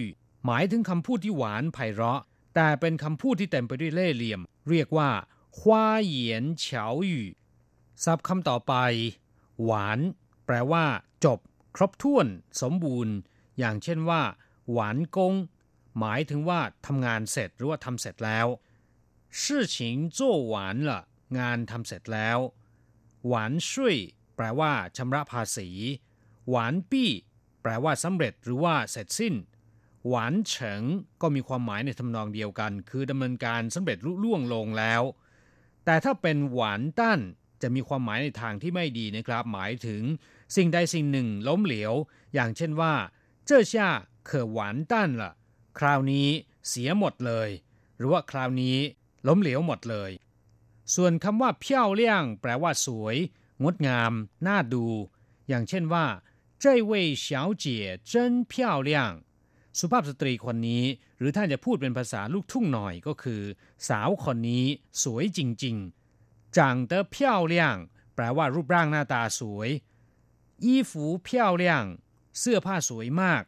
[0.47, 2.21] หมายถึงคำพูดที่หวานไพเราะ
[2.55, 5.11] แต่เป็นคำพูดที่เต็มไปด้วยเล่ห์เหลี่ยม เรียกว่า
[5.59, 5.61] 花
[6.15, 6.17] 言
[6.65, 6.67] 巧
[7.11, 7.13] 语
[8.05, 8.75] ศัพท์คำต่อไป
[9.65, 9.99] หวาน
[10.47, 10.85] แปลว่า
[11.25, 11.39] จบ
[11.77, 12.27] ครบถ้วน
[12.61, 13.15] สมบูรณ์
[13.59, 14.23] อย่างเช่นว่า
[14.73, 15.35] หวานกง
[15.99, 18.47] หมายถึงว่าทำงานเสร็จหรือว่าทำเสร็จแล้ว
[19.41, 19.43] 事
[19.75, 19.77] 情
[20.19, 20.19] 做
[20.53, 20.55] 完
[20.89, 20.91] 了
[21.38, 22.40] งานทำเสร็จแล้ว
[23.28, 23.96] หวานช่วย
[24.36, 25.70] แปลว่าชำระภาษี
[26.50, 27.10] หวานปี้
[27.62, 29.34] แปลว่าสำเร็จหรือว่าเสร็จสิ้น
[30.08, 30.84] หวานเฉิง
[31.22, 35.02] ก็มีความหมายในทำนองเดียวกัน คือดำเนินการสำเร็จลุล่วงลงแล้ว
[35.86, 37.20] แต่ถ้าเป็นหวานตั้น
[37.62, 40.02] จะมีความหมายในทางที่ไม่ดีนะครับ หมายถึง
[40.56, 41.94] สิ่งใดสิ่งหนึ่งล้มเหลว
[42.34, 42.94] อย่างเช่นว่า
[43.46, 43.90] เจ้าช่า
[44.26, 45.34] เขอหวานตั้นละ
[45.80, 46.28] คราวนี้
[46.70, 47.50] เสียหมดเลย
[47.98, 48.78] หรือว่าคราวนี้
[49.28, 50.12] ล้มเหลวหมดเลย
[50.95, 53.17] ส่วนคำว่าเพี้ยวเลี่ยงแปลว่าสวย
[53.63, 54.13] งดงาม
[54.47, 54.87] น่าดู
[55.49, 56.07] อย่างเช่นว่า
[56.63, 56.93] 这位
[57.25, 57.27] 小
[57.63, 57.65] 姐
[58.11, 58.13] 真
[58.51, 58.53] 漂
[58.89, 58.91] 亮
[59.79, 60.85] สุภาพสตรีคนนี้
[61.19, 63.43] หรือถ้าจะพูดเป็นภาษาลูกทุ่งหน่อยก็คือ
[63.89, 64.65] สาวคนนี้
[65.03, 66.59] สวยจริงๆ长
[66.91, 67.17] 得漂
[67.53, 67.55] 亮
[68.15, 69.69] แปลว่ารูปร่างหน้าตาสวย
[70.65, 70.93] 衣服
[71.27, 71.29] 漂
[71.63, 71.65] 亮
[72.39, 73.43] เสื้อผ้าสวยมาก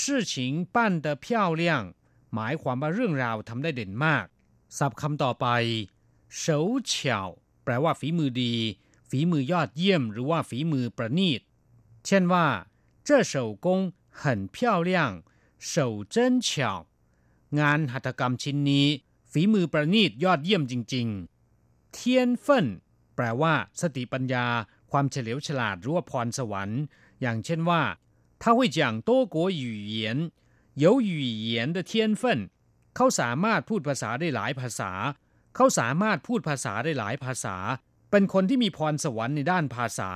[0.32, 0.32] 情
[0.74, 1.26] 办得漂
[1.60, 1.62] 亮
[2.34, 4.26] หมายความว่าเรื่องราวทำได้เด่นมาก
[4.78, 5.46] ศัพท์คำต่อไป
[6.42, 6.44] 手
[6.90, 6.92] 巧
[7.64, 8.54] แปลว่าฝีมือดี
[9.10, 11.40] ฝีมือยอดเยี่ยม หรือว่าฝีมือประณีต
[12.06, 12.46] เช่นว่า
[13.06, 13.34] 这手
[13.64, 13.66] 工
[14.20, 14.22] 很
[14.54, 14.56] 漂
[14.88, 14.90] 亮
[15.70, 15.72] 手
[16.14, 16.48] 真巧
[17.58, 18.86] งานหัตถกรรมชิ้นนี้
[19.32, 22.66] ฝีมือประณีตยอดเยี่ยมจริงๆเทียนเฟิน
[23.14, 24.46] แปลว่า สติปัญญา
[24.90, 26.82] ความเฉลียวฉลาดหรือว่าพรสวรรค์
[27.20, 27.82] อย่างเช่นว่า
[28.42, 29.64] 他会讲多国语
[29.96, 30.30] 言
[30.84, 32.22] 有语言的天分
[32.96, 34.90] เขาสามารถพูดภาษาได้หลายภาษา
[35.54, 37.56] เขาสามารถพูดภาษาได้หลายภาษา
[38.10, 40.12] เป็นคนที่มีพรสวรรค์ในด้านภาษา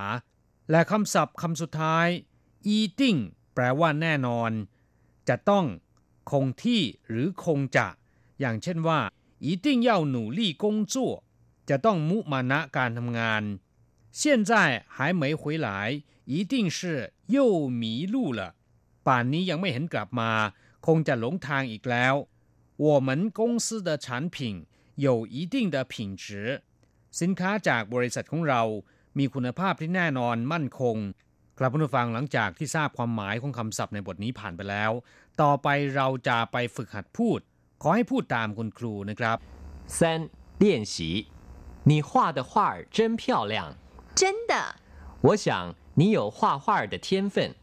[0.71, 2.07] และคำศัพท์คำสุดท้าย
[2.67, 3.17] อีติ้ง
[3.55, 4.51] แปลว่าแน่นอน
[5.29, 5.65] จะต้อง
[6.31, 7.89] คงที่หรือคงจะ
[8.41, 9.01] อย่างเช่นว่า
[9.47, 10.95] 一定要努力工作
[11.69, 13.43] จะต้องมุมานะการทำงาน
[14.21, 14.51] 现在
[14.95, 15.69] 还没回来
[16.33, 16.79] 一定是
[17.35, 17.37] 又
[17.81, 17.83] 迷
[18.15, 18.41] 路了
[19.07, 20.31] ป่านนี้ยังไม่เห็นกลับมา
[20.87, 22.15] คงจะหลงทางอีกแล้ว
[22.85, 24.37] 我们公司的产品
[25.07, 26.63] 有一定的品质
[27.21, 28.63] สินค้าจากบริษัทของเรา
[29.19, 30.97] มีคุณภาพที่แน่นอนมั่นคง
[31.59, 34.93] ครับผู้ฟังหลังจากที่ทราบความหมายของคำศัพท์ในบทนี้ผ่านไปแล้ว
[35.43, 37.41] ต่อไปเราจะไปฝึกหัดพูด
[37.83, 39.37] ขอให้พูดตามคุณครูนะครับ
[39.99, 39.99] 三
[40.63, 40.95] 练习，
[41.91, 43.55] 你画的画儿真漂亮。
[44.21, 44.53] 真的，
[45.27, 45.47] 我想
[45.99, 47.55] 你有画画儿的天分。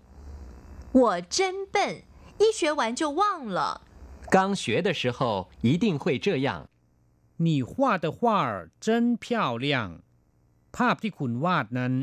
[0.91, 2.03] 我真笨，
[2.39, 3.81] 一学完就忘了。
[4.29, 6.67] 刚学的时候一定会这样。
[7.45, 9.67] 你画的画儿真漂亮
[10.75, 11.93] ภาพที่คุณวาดนั้น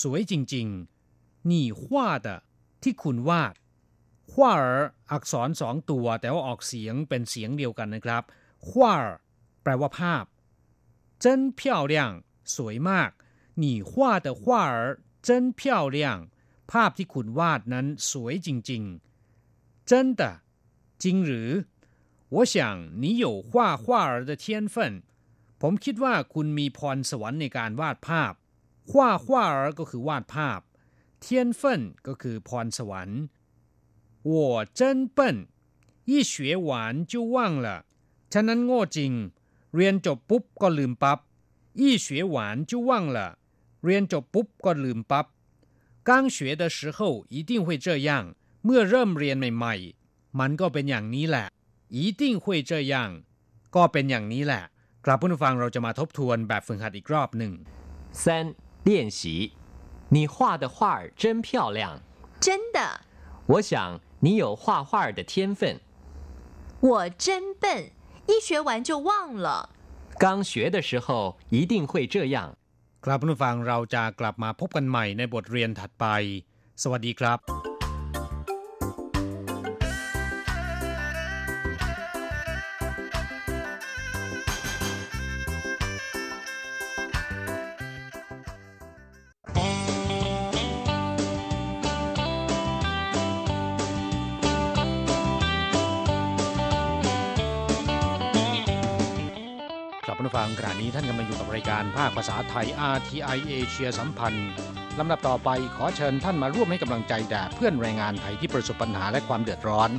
[0.00, 1.82] สวยจริงๆ你画
[2.26, 2.28] 的
[2.82, 3.54] ที่คุณวาด
[4.32, 4.62] 画儿
[5.12, 8.22] อักษรสองตัว แต่ว่าออกเสียงเป็นเสียงเดียวกันนะครับ
[8.68, 9.04] 画儿
[9.62, 10.24] แปลว่าภาพ
[11.24, 11.26] 真
[11.58, 11.60] 漂
[11.92, 11.94] 亮
[12.54, 13.10] สวยมาก
[13.62, 13.92] 你画
[14.24, 14.74] 的画儿
[15.26, 15.62] 真漂
[15.96, 15.98] 亮
[16.72, 20.22] ภาพที่คุณวาดนั้นสวยจริงๆ真的
[21.02, 21.48] จริงหรือ
[22.36, 22.54] 我想
[23.02, 25.02] 你有画画儿的天分
[25.60, 28.32] ผมคิดว่าคุณมีพรสวรรค์ในการวาดภาพ
[28.90, 28.92] 画
[29.24, 30.60] 画儿ก็คือวาดภาพ
[31.20, 33.20] เทียนเฟินก็คือพรสวรรค์
[34.30, 34.32] 我
[34.78, 34.80] 真
[35.16, 35.18] 笨
[36.10, 36.32] 一学
[36.68, 36.70] 完
[37.10, 37.68] 就忘了
[38.32, 39.12] ฉะนั้นโง่จริง
[39.76, 41.18] เรียนจบปุ๊บก็ลืมปับ๊บ
[41.80, 42.36] 一学完
[42.70, 43.18] 就忘了
[43.84, 45.26] เรียนจบปุ๊บก็ลืมปับ๊บ
[46.08, 46.98] 刚学的时候
[47.34, 48.10] 一定会这样
[48.64, 51.46] เมื่อเริ่มเรียนใหม่ๆ มันก็เป็นอย่างนี้แหละ
[51.94, 52.94] 一定会这样
[53.74, 54.64] ก็เป็นอย่างนี้แหละ
[55.04, 57.52] ครับผู้ฟังเราจะมาทบทวนแบบฝึกหัดอีกรอบหนึ่ง
[58.22, 58.22] 三
[58.88, 59.52] 练习，
[60.14, 61.80] 你画的画儿真漂亮。
[62.44, 62.78] 真的，
[63.46, 63.70] 我想
[64.24, 65.80] 你有画画儿的天分。
[66.80, 67.90] 我真笨，
[68.26, 69.70] 一学完就忘了。
[70.18, 72.36] 刚学的时候一定会这样。
[73.04, 76.06] ครับผู้ฟังเราจะกลับมาพบกันใหม่ในบทเรียนถัดไป
[76.82, 77.73] สวัสดีครับ
[100.25, 104.49] ณผู้ฟังขณะนี้ท่านกำลังอยู่กับรายการภาคภาษาไทย RTI เอเชียสัมพันธ์
[104.99, 109.89] ลำดับต่อไปขอเชิญท่านมาร่วมให้กำลังใจแด่เพื่อนแรงงานไทยที่ประสบปัญหาและความเดือดร้อน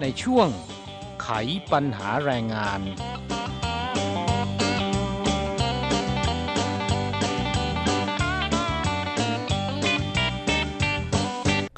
[0.00, 0.48] ในช่วง
[1.22, 1.30] ไข
[1.72, 2.80] ปัญหาแรงงาน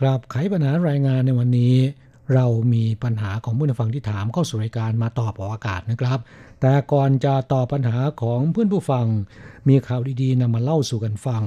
[0.00, 1.76] กราบไขปัญหาแรงงานในวันนี้
[2.34, 6.18] เรามีปัญหาของผู้ฟังที่ถามเข้าสู่รายการมาตอบออกอากาศนะครับ
[6.60, 9.06] แต่ก่อนจะตอบปัญหาของเพื่อนผู้ฟัง
[9.68, 11.42] มีข่าวดีๆนำมาเล่าสู่กันฟัง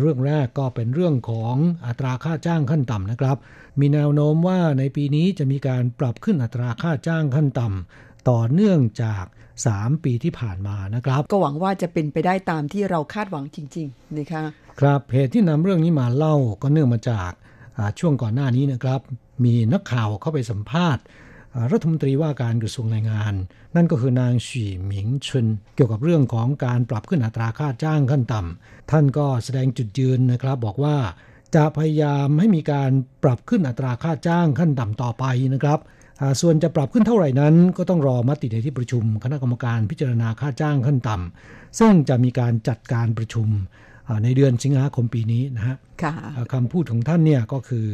[0.00, 1.54] เรื่องแรกก็เป็นเรื่องของ
[1.86, 3.36] อัตราค่าจ้างขั้นต่ำนะครับ
[3.80, 9.24] มีแนวโน้มว่าในปีนี้จะมีการปรับขึ้นอัตราค่าจ้างขั้นต่ำต่อเนื่องจาก
[9.64, 14.44] 3 ปีที่ผ่านมานะครับ ก็หวังว่าจะเป็นไปได้ตามที่เราคาดหวังจริง ๆ นะคะ
[14.80, 17.30] ครับเหตุที่นำเรื่องนี้มาเล่าก็เนื่องมาจาก
[17.76, 19.00] อ่าช่วงก่อนหน้านี้นะครับ
[19.44, 21.26] มีนักข่าวเข้าไปสัมภาษณ์อ่า
[21.72, 23.34] รัฐมนตรีว่าการกระทรวงแรงงาน
[23.76, 30.96] นั่นก็คือนางฉีหมิงชุนเกี่ยวกับเรื่องของการปรับขึ้นอัตราค่าจ้างขั้นต่ำท่านก็แสดงจุดยืนนะครับ บอกว่า
[31.54, 32.90] จะพยายามให้มีการ
[33.24, 35.78] ปรับขึ้นอัตราค่าจ้างขั้นต่ำต่อไปนะครับ
[36.20, 43.48] อ่าส่วนจะปรับขึ้นเท่าไหร่นั้น ก็ต้องรอมติในที่ประชุม คณะกรรมการพิจารณาค่าจ้างขั้นต่ำซึ่งจะมีการจัดการประชุม
[44.08, 47.86] อ่าในเดือนสิงหาคมปีนี้นะฮะค่ะเอ่อคำพูดของท่านเนี่ยก็คือ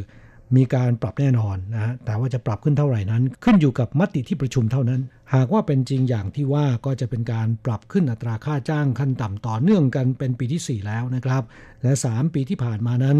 [0.56, 5.00] มีการปรับแน่นอนนะฮะแต่ว่าจะปรับขึ้นเท่าไหร่นั้น ขึ้นอยู่กับมติที่ประชุมเท่านั้น
[5.34, 11.42] หากว่าเป็นจริงอย่างที่ว่าก็จะเป็นการปรับขึ้นอัตราค่าจ้างขั้นต่ำต่อเนื่องกันเป็นปีที่ 4 แล้วนะครับ
[11.82, 13.18] และ 3 ปีที่ผ่านมานั้น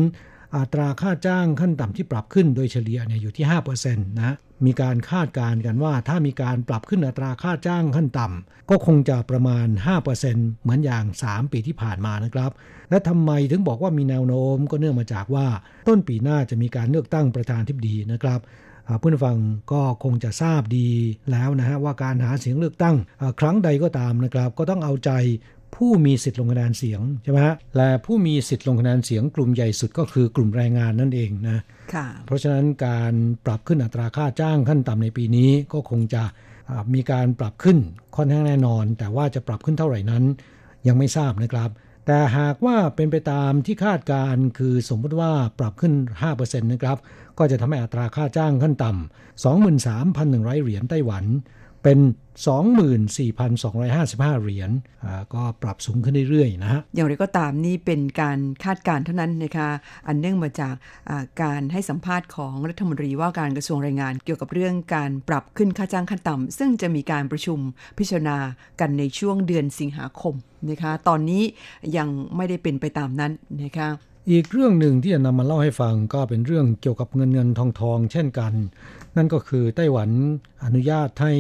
[0.57, 3.45] อัตราค่าจ้างขั้นต่ำที่ปรับขึ้นโดยเฉลี่ยเนี่ยอยู่ที่
[3.81, 9.67] 5%นะมีการคาดการณ์กันว่าถ้ามีการปรับขึ้นอัตราค่าจ้างขั้นต่ำก็คงจะประมาณ
[10.14, 12.51] 5%เหมือนอย่าง 3 ปีที่ผ่านมานะครับ
[12.90, 15.47] และทำไมถึงบอกว่ามีแนวโน้มก็เนื่องมาจากว่า
[15.88, 18.40] ต้นปีหน้าจะมีการเลือกตั้งประธานทิบดีนะครับ
[18.88, 19.37] อ่าผู้นฟัง
[19.73, 20.88] ก็คงจะทราบดี
[21.31, 22.97] แล้วนะฮะว่าการหาเสียงเลือกตั้ง
[23.40, 25.11] ครั้งใดก็ตามนะครับ ก็ต้องเอาใจ
[25.77, 31.59] ผู้มีสิทธิ์ลงคะแนนเสียงใช่ไหมฮะและผู้มีสิทธิ์ลงคะแนนเสียงกลุ่มใหญ่สุดก็คือกลุ่มแรงงานนั่นเองนะ
[31.95, 33.13] ค่ะเพราะฉะนั้นการ
[33.47, 36.23] ปรับขึ้นอัตราค่าจ้างขั้นต่ำในปีนี้ก็คงจะ
[36.71, 37.79] อ่ามีการปรับขึ้น
[38.17, 40.25] ค่อนข้างแน่นอน แต่ว่าจะปรับขึ้นเท่าไหร่นั้น
[40.87, 41.71] ยังไม่ทราบนะครับ
[42.07, 45.93] แต่หากว่าเป็นไปตามที่คาดการณ์คือสมมติว่าปรับขึ้น
[46.29, 46.99] 5%นะครับ
[47.39, 49.45] ก็จะทำให้อัตราค่าจ้างขั้นต่ำ
[49.83, 51.25] 23,100 เหรียญไต้หวัน
[51.85, 51.99] เป็น
[53.25, 54.70] 24,255 เหรียญ
[55.05, 59.68] อ่าก็ปรับสูงขึ้นเรื่อยๆนะฮะอย่างไรก็ตามนี่เป็นการคาดการณ์เท่านั้นนะคะ
[60.07, 60.75] อันเนื่องมาจาก
[61.11, 67.59] อ่าการให้สัมภาษณ์ของรัฐมนตรีว่าการกระทรวงแรงงานเกี่ยวกับเรื่องการปรับขึ้นค่าจ้างขั้นต่ำซึ่งจะมีการประชุม
[67.99, 68.38] พิจารณา
[68.81, 70.35] กันในช่วงเดือนสิงหาคม
[70.70, 71.42] นะคะตอนนี้
[71.97, 73.33] ยังไม่ได้เป็นไปตามนั้น
[73.64, 73.88] นะคะ
[74.31, 78.53] อีกเรื่องหนึ่งที่จะนำมาเล่าให้ฟังก็เป็นเรื่องเกี่ยวกับเงินเงินทองทอง เช่นกัน
[79.16, 80.11] นั่นก็คือไต้หวัน
[80.64, 81.33] อนุญาตให้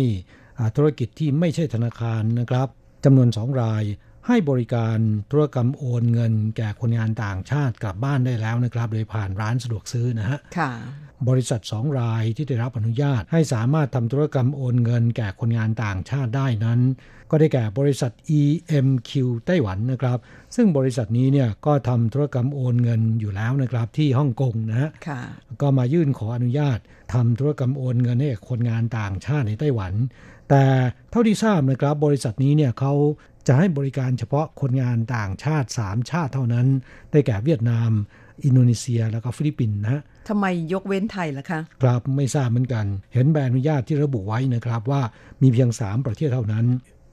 [0.58, 2.68] อ่าธุรกิจที่ไม่ใช่ธนาคารนะครับ
[3.04, 3.84] จำนวนสองราย
[4.26, 4.98] ให้บริการ
[5.30, 10.70] ธุรกรรมโอนเงิน แก่คนงานต่างชาติกลับบ้านได้แล้วนะครับ โดยผ่านร้านสะดวกซื้อนะฮะค่ะ
[11.28, 16.80] บริษัทสองรายที่ได้รับอนุญาตให้สามารถทำธุรกรรมโอนเงิน แก่คนงานต่างชาติได้นั้น
[17.34, 19.10] ก็ได้แก่บริษัท EMQ
[19.46, 20.18] ไต้หวันนะครับ
[20.56, 25.20] ซึ่งบริษัทนี้เนี่ยก็ทำธุรกรรมโอนเงินอยู่แล้วนะครับที่ฮ่องกงนะฮะค่ะ
[25.60, 26.78] ก็มายื่นขออนุญาต
[27.14, 29.92] ทำธุรกรรมโอนเงินให้กับคนงานต่างชาติในไต้หวัน
[30.50, 30.64] แต่
[31.10, 32.92] เท่าที่ทราบนะครับบริษัทนี้เนี่ยเขา
[33.46, 36.66] จะให้บริการเฉพาะคนงานต่างชาติ 3 ชาติเท่านั้น
[37.10, 37.90] ได้แก่เวียดนาม
[38.44, 45.02] อินโดนีเซีย แล้วก็ฟิลิปปินส์นะฮะทำไมยกเว้นไทยล่ะคะ ครับไม่ทราบเหมือนกัน เห็นใบอนุญาตที่ระบุไว้นะครับว่า
[45.42, 46.66] มีเพียง 3 ประเทศเท่านั้น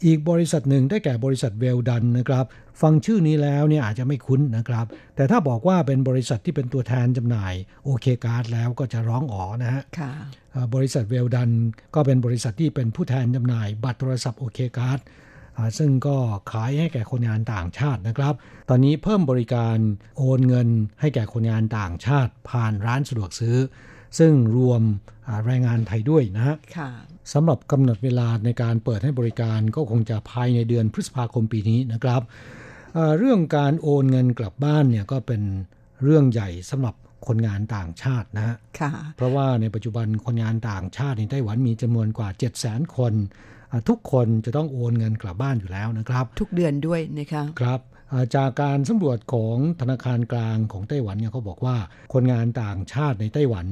[0.06, 2.46] อีกบริษัทหนึ่งได้แก่บริษัทเวลดันนะครับ
[2.82, 4.86] ฟังชื่อนี้แล้วเนี่ยอาจจะไม่คุ้นนะครับ
[5.16, 7.54] แต่ถ้าบอกว่าเป็นบริษัทที่เป็นตัวแทนจำหน่าย
[7.86, 10.12] OK Card แล้วก็จะร้องอ๋อนะฮะค่ะ
[10.52, 11.50] เอ่อบริษัทเวลดัน
[11.96, 15.00] ก็เป็นบริษัทที่เป็นผู้แทนจำหน่าย บัตรโทรศัพท์ OK Card
[15.58, 16.18] อ่าซึ่งก็
[16.52, 18.34] ขายให้แก่คนงานต่างชาตินะครับ
[18.70, 19.78] ตอนนี้เพิ่มบริการ
[20.18, 20.68] โอนเงิน
[21.00, 23.58] ให้แก่คนงานต่างชาติ ผ่านร้านสะดวกซื้อ
[24.20, 24.82] ซึ่งรวม
[25.28, 26.92] อ่าแรงงานไทยด้วยนะฮะค่ะ
[27.34, 32.22] สำหรับกำหนดเวลาในการเปิดให้บริการก็คงจะภายในเดือนพฤษภาคมปีนี้นะครับ
[32.94, 35.42] เอ่อเรื่องการโอนเงินกลับบ้านเนี่ยก็เป็น
[36.04, 36.96] เรื่องใหญ่สำหรับ
[37.28, 43.14] คนงานต่างชาตินะฮะค่ะเพราะว่าในปัจจุบันคนงานต่างชาติในไต้หวันมีจำนวนกว่า 7 0 0 0 0 0 คน
[43.72, 47.80] อ่าทุกคนจะต้องโอนเงินกลับบ้านอยู่แล้วนะครับ ทุกเดือนด้วยนะคะครับ
[48.12, 51.78] อ่าจากการสำรวจของธนาคารกลางของไต้หวันเนี่ยเขาบอกว่า
[52.14, 53.68] คนงานต่างชาติในไต้หวัน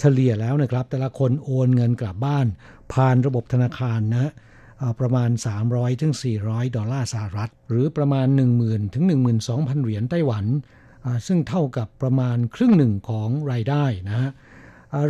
[0.00, 2.46] เฉลี่ยแล้วนะครับ แต่ละคนโอนเงินกลับบ้าน
[2.92, 4.32] ผ่านระบบธนาคารนะ
[5.00, 5.30] ประมาณ
[5.66, 6.12] 300ถึง
[6.44, 8.26] 400 ดอลลาร์สหรัฐ หรือประมาณ
[8.60, 9.04] 10,000ถึง
[9.44, 10.44] 12,000 เหรียญไต้หวัน
[11.26, 14.30] ซึ่งเท่ากับประมาณครึ่งหนึ่งของรายได้นะฮะ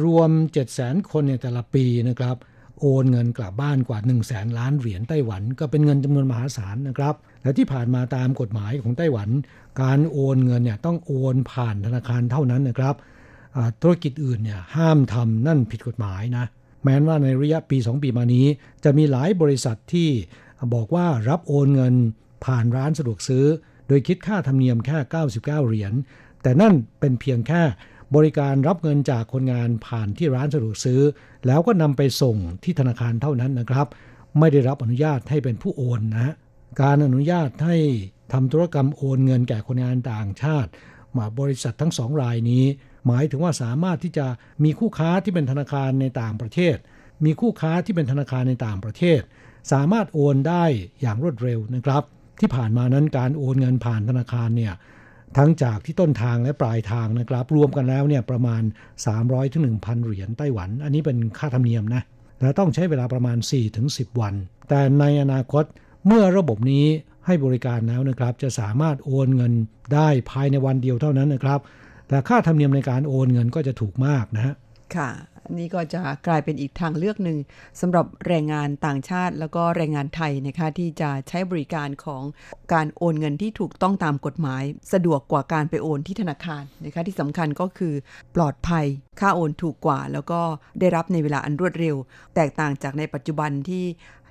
[0.05, 0.31] รวม
[0.71, 2.37] 700,000 คนในแต่ละปีนะครับ
[2.81, 9.29] โอนเงินกลับบ้านกว่า 1 0 0 0 0แสนล้านเหรียญไต้หวัน ก็เป็นเงินจำนวนมหาศาลนะครับ และที่ผ่านมาตามกฎหมายของไต้หวัน
[9.83, 12.95] การโอนเงินเนี่ยต้องโอนผ่านธนาคารเท่านั้นนะครับ
[13.83, 16.45] ธุรกิจอื่นเนี่ยห้ามทำนั่นผิดกฎหมายนะ
[16.85, 18.47] แม้ว่าในระยะปี 2 ปีมานี้
[18.85, 20.09] จะมีหลายบริษัทที่
[20.75, 21.95] บอกว่ารับโอนเงิน
[22.45, 23.47] ผ่านร้านสะดวกซื้อ
[23.89, 25.93] โดยคิดค่าธรรมเนียมแค่ 99 เหรียญ
[26.43, 27.63] แต่นั่นเป็นเพียงแค่
[28.15, 31.01] บริการรับเงินจากคนงานผ่านที่ร้านสะดวกซื้อ
[31.47, 33.87] แล้วก็นำไปส่งที่ธนาคารเท่านั้นนะครับ
[34.39, 36.35] ไม่ได้รับอนุญาตให้เป็นผู้โอนนะฮะ
[36.83, 37.77] การอนุญาตให้
[38.33, 40.71] ทำธุรกรรมโอนเงินแก่คนงานต่างชาติ
[41.17, 42.65] มาบริษัททั้งสองรายนี้
[43.07, 44.27] หมายถึงว่าสามารถที่จะ
[44.65, 46.77] มีคู่ค้าที่เป็นธนาคารในต่างประเทศ
[47.25, 49.21] มีคู่ค้าที่เป็นธนาคารในต่างประเทศ
[49.73, 50.65] สามารถโอนได้
[51.01, 52.03] อย่างรวดเร็วนะครับ
[52.41, 54.75] ที่ผ่านมานั้นการโอนเงินผ่านธนาคารเนี่ย
[55.37, 58.63] ทั้งจากที่ต้นทางและปลายทางนะครับ รวมกันแล้วเนี่ยประมาณ
[59.07, 62.03] 300ถึง1,000 เหรียญไต้หวัน อันนี้เป็นค่าธรรมเนียมนะ
[62.41, 63.37] และต้องใช้เวลาประมาณ
[63.79, 64.35] 4-10 วัน
[64.69, 65.65] แต่ในอนาคต
[66.07, 66.87] เมื่อระบบนี้
[67.27, 69.53] ให้บริการแล้วนะครับ จะสามารถโอนเงิน
[69.95, 71.61] ได้ภายในวันเดียวเท่านั้นนะครับ
[72.09, 74.55] แต่ค่าธรรมเนียมในการโอนเงินก็จะถูกมากนะฮะ
[74.97, 75.11] ค่ะ
[75.59, 77.39] นี่ก็จะกลายเป็นอีกทางเลือกหนึ่ง
[77.81, 82.23] สำหรับแรงงานต่างชาติ แล้วก็แรงงานไทยนะคะที่จะใช้บริการของ
[82.73, 87.95] การโอนเงินที่ถูกต้องตามกฎหมาย สะดวกกว่าการไปโอนที่ธนาคารนะคะที่สำคัญก็คือ
[88.35, 88.87] ปลอดภัย
[89.21, 90.41] ค่าโอนถูกกว่า แล้วก็
[90.81, 91.97] ได้รับในเวลาอันรวดเร็ว
[92.35, 93.85] แตกต่างจากในปัจจุบันที่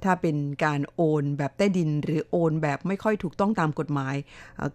[0.03, 0.35] ถ้าเป็น
[0.65, 4.15] การโอนแบบใต้ดิน หรือโอนแบบไม่ค่อยถูกต้องตามกฎหมาย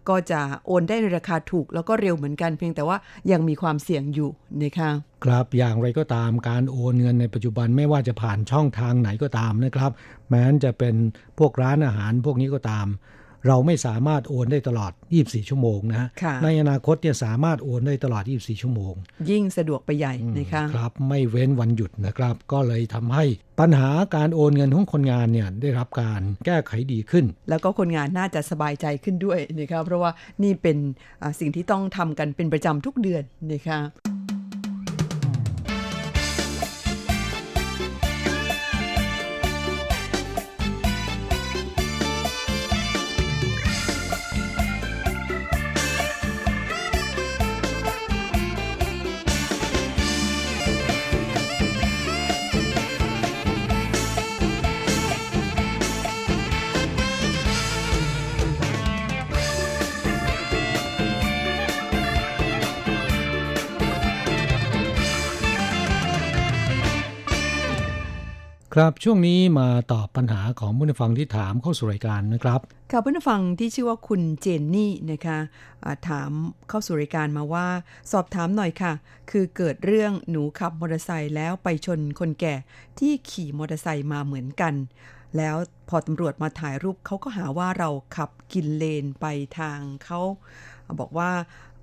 [0.09, 2.97] ก็จะโอนได้ในราคาถูกแล้วก็เร็วเหมือนกัน เพียงแต่ว่า
[3.31, 4.29] ยังมีความเสี่ยงอยู่
[4.63, 4.91] นะคะ
[5.23, 9.91] ครับอย่างไรก็ตามการโอนเงินในปัจจุบันไม่ว่าจะผ่านช่องทางไหนก็ตามนะครับ
[10.29, 10.95] แม้นจะเป็น
[11.39, 12.87] พวกร้านอาหารพวกนี้ก็ตาม
[13.47, 18.93] เราไม่สามารถโอนได้ตลอด 24 ชั่วโมงนะฮะค่ะในอนาคตเนี่ยสามารถโอนได้ตลอด 24 ชั่วโมง
[19.29, 23.25] ยิ่งสะดวกไปใหญ่นะคะครับไม่เว้นวันหยุดนะครับ ก็เลยทำให้
[23.59, 30.11] ปัญหาการโอนเงินของคนงานเนี่ยได้รับการแก้ไขดีขึ้น แล้วก็คนงานน่าจะสบายใจขึ้นด้วยนะคะเพราะว่า
[30.43, 30.77] นี่เป็น
[31.21, 33.23] อ่าสิ่งที่ต้องทำกันเป็นประจำทุกเดือน
[33.53, 33.79] นะคะ
[68.75, 72.59] ครับช่วงนี้มาตอบปัญหาของผู้นฟังที่ถามเข้าสู่รายการนะครับ
[72.91, 75.39] ค่ะผู้ฟังที่ชื่อว่าคุณเจนนี่นะคะ
[76.09, 76.31] ถาม
[76.69, 77.67] เข้าสู่รายการมาว่า
[78.11, 78.93] สอบถามหน่อยค่ะ
[79.31, 82.55] คือเกิดเรื่องหนูขับมอเตอร์ไซค์แล้วไปชนคนแก่
[82.99, 84.73] ที่ขี่มอเตอร์ไซค์มาเหมือนกัน
[85.37, 85.55] แล้ว
[85.89, 89.25] พอตำรวจมาถ่ายรูปเขาก็หาว่าเราขับกินเลนไป
[89.59, 90.19] ทางเขา
[90.99, 91.31] บอกว่า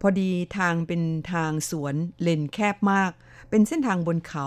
[0.01, 3.13] พอดีทางเป็นทางสวนเลนแคบมาก
[3.51, 4.47] เป็นเส้นทางบนเขา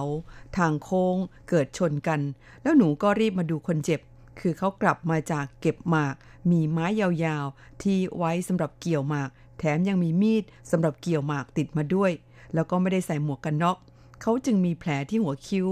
[0.58, 1.16] ทางโค้ง
[1.50, 2.20] เกิดชนกัน
[2.62, 4.02] แล้วหนูก็รีบมาดูคนเจ็บ
[4.40, 6.16] คือเขากลับมาจากเก็บหมาก
[6.52, 9.30] มีไม้ยาวๆ ที่ไว้สำหรับเกี่ยวหมาก
[9.60, 12.12] แถมยังมีมีดสำหรับเกี่ยวหมากติดมาด้วย
[12.54, 13.78] แล้วก็ไม่ได้ใส่หมวกกันน็อก
[14.22, 15.68] เขาจึงมีแผลที่หัวคิ้ว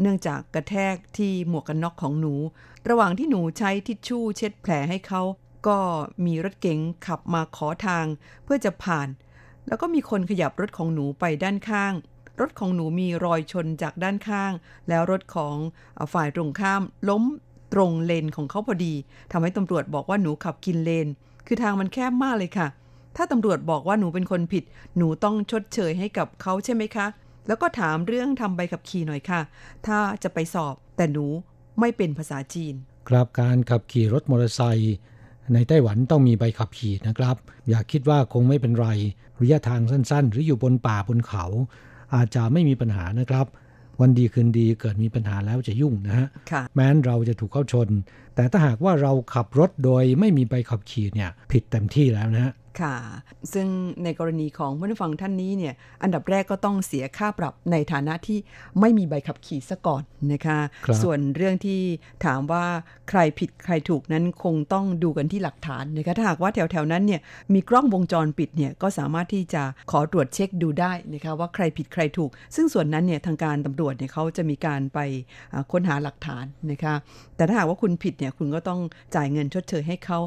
[0.00, 2.34] เนื่องจากกระแทกที่หมวกกันน็อกของหนู
[2.88, 5.22] ระหว่างที่หนูใช้ทิชชู่เช็ดแผลให้เขา
[5.66, 5.78] ก็
[6.24, 8.06] มีรถเก๋งขับมาขอทาง
[8.44, 9.08] เพื่อจะผ่าน
[9.66, 11.92] แล้วก็มีคนขยับรถของหนูไปด้านข้าง
[12.40, 14.52] รถของหนูมีรอยชนจากด้านข้าง
[14.88, 15.56] แล้วรถของ
[16.12, 17.24] ฝ่ายตรงข้ามล้ม
[17.74, 18.94] ตรงเลนของเขาพอดี
[19.32, 21.06] ทำให้ตำรวจบอกว่าหนูขับกินเลน
[21.46, 22.68] คือทางมันแคบมากเลยค่ะ
[23.16, 24.64] ถ้าตำรวจบอกว่าหนูเป็นคนผิด
[24.96, 27.06] หนูต้องชดเชยให้กับเขาใช่ไหมคะ
[27.46, 29.40] แล้วก็ถามเรื่องทำใบขับขี่หน่อยค่ะ
[29.86, 31.26] ถ้าจะไปสอบ แต่หนู
[31.80, 32.74] ไม่เป็นภาษาจีน
[33.08, 34.96] ครับการขับขี่รถมอเตอร์ไซค์
[35.54, 37.36] ในไต้หวันต้องมีใบขับขี่นะครับ
[37.68, 38.88] อย่าคิดว่าคงไม่เป็นไร
[39.40, 41.44] ระยะทางสั้น ๆ หรืออยู่บนป่าบนเขา
[42.14, 43.46] อาจจะไม่มีปัญหานะครับ
[44.00, 47.88] วันดีคืนดีเกิดมีปัญหาแล้วจะยุ่งนะฮะค่ะแม้นเราจะถูกเข้าชน
[48.34, 52.94] แต่ถ้าหากว่าเราขับรถโดยไม่มีใบขับขี่เนี่ยผิดเต็มที่แล้วนะฮะค่ะ
[53.52, 53.66] ซึ่ง
[54.04, 58.38] ในกรณีของผู้ฟังท่านนี้เนี่ย อันดับแรกก็ต้องเสียค่าปรับในฐานะที่
[58.80, 60.02] ไม่มีใบขับขี่ซะก่อน
[60.32, 61.80] นะคะครับส่วนเรื่องที่
[62.24, 62.64] ถามว่า
[63.10, 67.20] ใครผิดใครถูกนั้นคงต้องดูกันที่หลักฐานนะคะ ถ้าหากว่าแถวๆนั้นเนี่ย
[67.54, 74.98] มีกล้องวงจรปิดเนี่ยก็สามารถที่จะขอตรวจเช็คดูได้นะคะว่าใครผิดใครถูก ซึ่งส่วนนั้นเนี่ยทางการตำรวจเนี่ยเขาจะมีการไป
[75.52, 76.94] อ่าค้นหาหลักฐานนะคะ
[77.36, 78.80] แต่ถ้าหากว่าคุณผิดเนี่ยคุณก็ต้อง
[79.14, 80.18] จ่ายเงินชดเชยให้เขา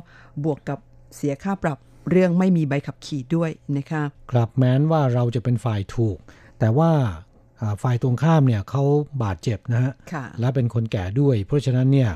[0.44, 0.80] บวกกับ
[1.16, 1.78] เสียค่าปรับ
[2.10, 6.18] เรื่องไม่มีใบขับขี่ด้วยนะคะครับแม้นว่าเราจะเป็นฝ่ายถูก
[6.60, 6.92] แต่ว่า
[7.62, 8.84] อ่าฝ่ายตรงข้ามเนี่ยเขา
[9.24, 12.12] บาดเจ็บนะฮะค่ะและเป็นคนแก่ด้วย เพราะฉะนั้นเนี่ย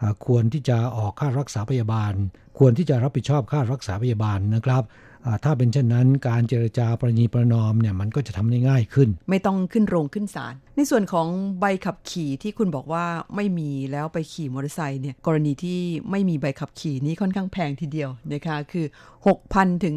[0.00, 2.12] อ่าควรที่จะออกค่ารักษาพยาบาล
[2.58, 5.09] ควรที่จะรับผิดชอบค่ารักษาพยาบาลนะครับอ่า
[5.44, 11.26] ถ้าเป็นเช่นนั้นการเจรจาประนีประนอมเนี่ยมันก็จะทำได้ง่ายขึ้น ไม่ต้องขึ้นโรงขึ้นศาลในส่วนของ
[11.60, 13.04] ใบขับขี่ที่คุณบอกว่า
[13.36, 18.86] ไม่มีแล้วไปขี่มอเตอร์ไซค์เนี่ยกรณีที่ไม่มีใบขับขี่นี้ค่อนข้างแพงทีเดียวนะคะคือ
[19.34, 19.96] 6,000 ถึง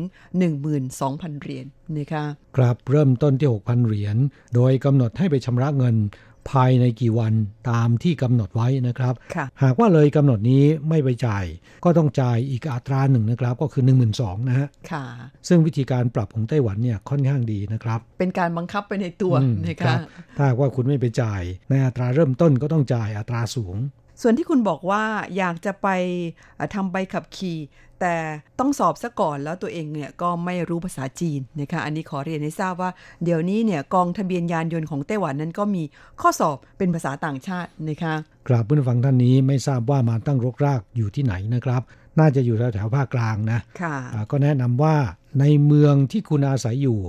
[0.70, 1.66] 12,000 เหรียญ
[1.98, 2.24] นะคะ
[2.58, 4.18] ครับเริ่มต้นที่ 6,000 เหรียญ
[4.56, 5.96] โดยกำหนดให้ไปชำระเงิน
[6.52, 7.34] ภายในกี่วัน
[7.70, 11.46] ตามที่กำหนดไว้นะครับค่ะหากว่าเลยกำหนดนี้ไม่ไปจ่าย
[11.84, 13.84] ก็ต้องจ่ายอีกอัตราหนึ่งนะครับ ก็คือ
[14.16, 15.06] 12,000นะฮะค่ะ
[15.48, 20.00] ซึ่งวิธีการปรับของไต้หวันเนี่ยค่อนข้างดีนะครับ เป็นการบังคับไปในตัวอืมนะครัคะบ
[20.38, 23.78] ถ้าหากว่าคุณไม่ไปจ่าย ในอัตราเริ่มต้นก็ต้องจ่ายอัตราสูง
[24.22, 25.04] ส่วนที่คุณบอกว่า
[25.38, 25.88] อยากจะไป
[26.56, 27.60] เอ่อทำใบขับขี่
[28.02, 28.16] แต่
[28.60, 32.92] ต้องสอบซะก่อนแล้วตัวเองเนี่ยก็ไม่รู้ภาษาจีนนะคะอันนี้ขอเรียนให้ทราบว่า
[33.24, 35.84] เดี๋ยวนี้เนี่ยกองทะเบียนยานยนต์ของไต้หวันนั้นก็มี
[36.22, 38.14] ข้อสอบเป็นภาษาต่างชาตินะคะ
[38.48, 41.82] กราบผู้ฟังท่านนี้ไม่ทราบว่ามาตั้งรกรากอยู่ที่ไหนนะครับ
[42.20, 44.96] น่าจะอยู่แถวๆภาคกลางนะค่ะอ่าก็แนะนำว่า
[45.40, 47.00] ในเมืองที่คุณอาศัยอยู่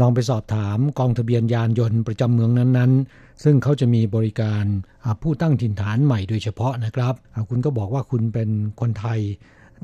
[0.00, 4.64] ลองไปสอบถามกองทะเบียนยานยนต์ประจำเมืองนั้นๆ ซึ่งเขาจะมีบริการ
[5.04, 7.14] อ่าผู้ตั้งถิ่นฐานใหม่โดยเฉพาะนะครับ
[7.48, 8.50] คุณก็บอกว่าคุณเป็น
[8.80, 9.20] คนไทย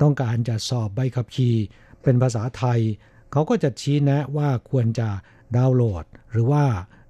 [0.01, 1.55] ต้องการจะสอบใบขับขี่
[2.03, 2.79] เป็นภาษาไทย
[3.31, 5.09] เขาก็จะชี้แนะว่าควรจะ
[5.55, 6.65] ดาวน์โหลด หรือว่า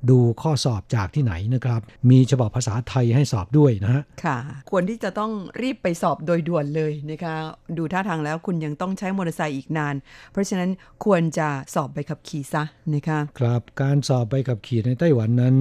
[0.09, 4.37] ดูข้อสอบจากที่ไหนนะครับ มีฉบับภาษาไทยให้สอบด้วยนะฮะค่ะ
[4.71, 5.31] ควรที่จะต้อง
[5.61, 7.35] รีบไปสอบโดยด่วนเลยนะคะ
[7.77, 9.95] ดูท่าทางแล้วคุณยังต้องใช้มอเตอร์ไซค์อีกนาน
[10.31, 10.69] เพราะฉะนั้น
[11.05, 15.55] ควรจะสอบใบขับขี่ซะนะคะครับการสอบใบขับขี่ในไต้หวันนั้น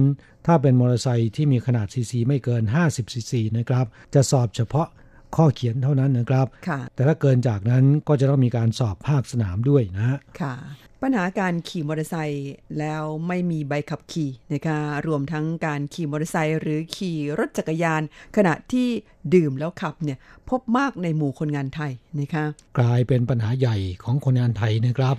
[0.45, 4.87] ถ้าเป็นมอเตอร์ไซค์ที่มีขนาดซีซีไม่เกิน 50ซีซีนะครับ จะสอบเฉพาะ
[5.35, 10.55] ข้อเขียนเท่านั้นนะครับค่ะแต่ถ้าเกินจากนั้นก็จะต้องมีการสอบภาคสนามด้วยนะฮะค่ะ
[11.01, 14.77] ปัญหาการขี่มอเตอร์ไซค์แล้วไม่มีใบขับขี่นะคะ
[15.07, 18.01] รวมทั้งการขี่มอเตอร์ไซค์หรือขี่รถจักรยาน
[18.35, 18.87] ขณะที่
[19.33, 20.17] ดื่มแล้วขับเนี่ย
[20.49, 22.45] พบมากในหมู่คนงานไทยนะคะ
[22.77, 25.15] กลายเป็นปัญหาใหญ่ของคนงานไทยนะครับ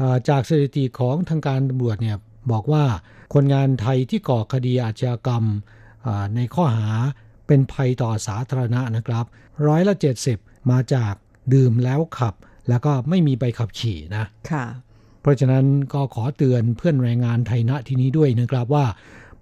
[0.00, 2.16] อ่าจากสถิติของทางการตำรวจเนี่ย
[2.52, 2.84] บอกว่า
[3.34, 5.44] คนงานไทยที่ก่อคดีอาชญากรรม
[6.06, 6.90] อ่าในข้อหา
[7.46, 9.24] เป็นภัยต่อสาธารณะนะครับ
[9.66, 9.94] ร้อยละ
[10.32, 11.14] 70 มาจาก
[11.54, 12.34] ดื่มแล้วขับ
[12.68, 14.64] แล้วก็ไม่มีใบขับขี่นะค่ะ
[15.22, 18.86] เพราะฉะนั้นก็ขอเตือนเพื่อนแรงงานไทยณที่นี้ด้วยนะครับว่า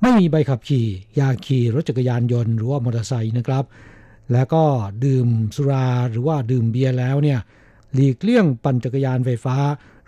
[0.03, 3.65] ไม่มีใบขับขี่ อย่าขี่รถจักรยานยนต์หรือว่ามอเตอร์ไซค์นะครับ
[4.33, 4.63] แล้วก็
[5.05, 5.27] ดื่ม
[5.57, 7.39] สุราหรือว่าดื่มเบียร์แล้วเนี่ย
[7.95, 9.57] หลีกเลี่ยงปั่นจักรยานไฟฟ้า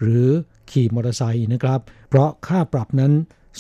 [0.01, 0.29] หรือ
[0.71, 3.13] ขี่มอเตอร์ไซค์นะครับ เพราะค่าปรับนั้น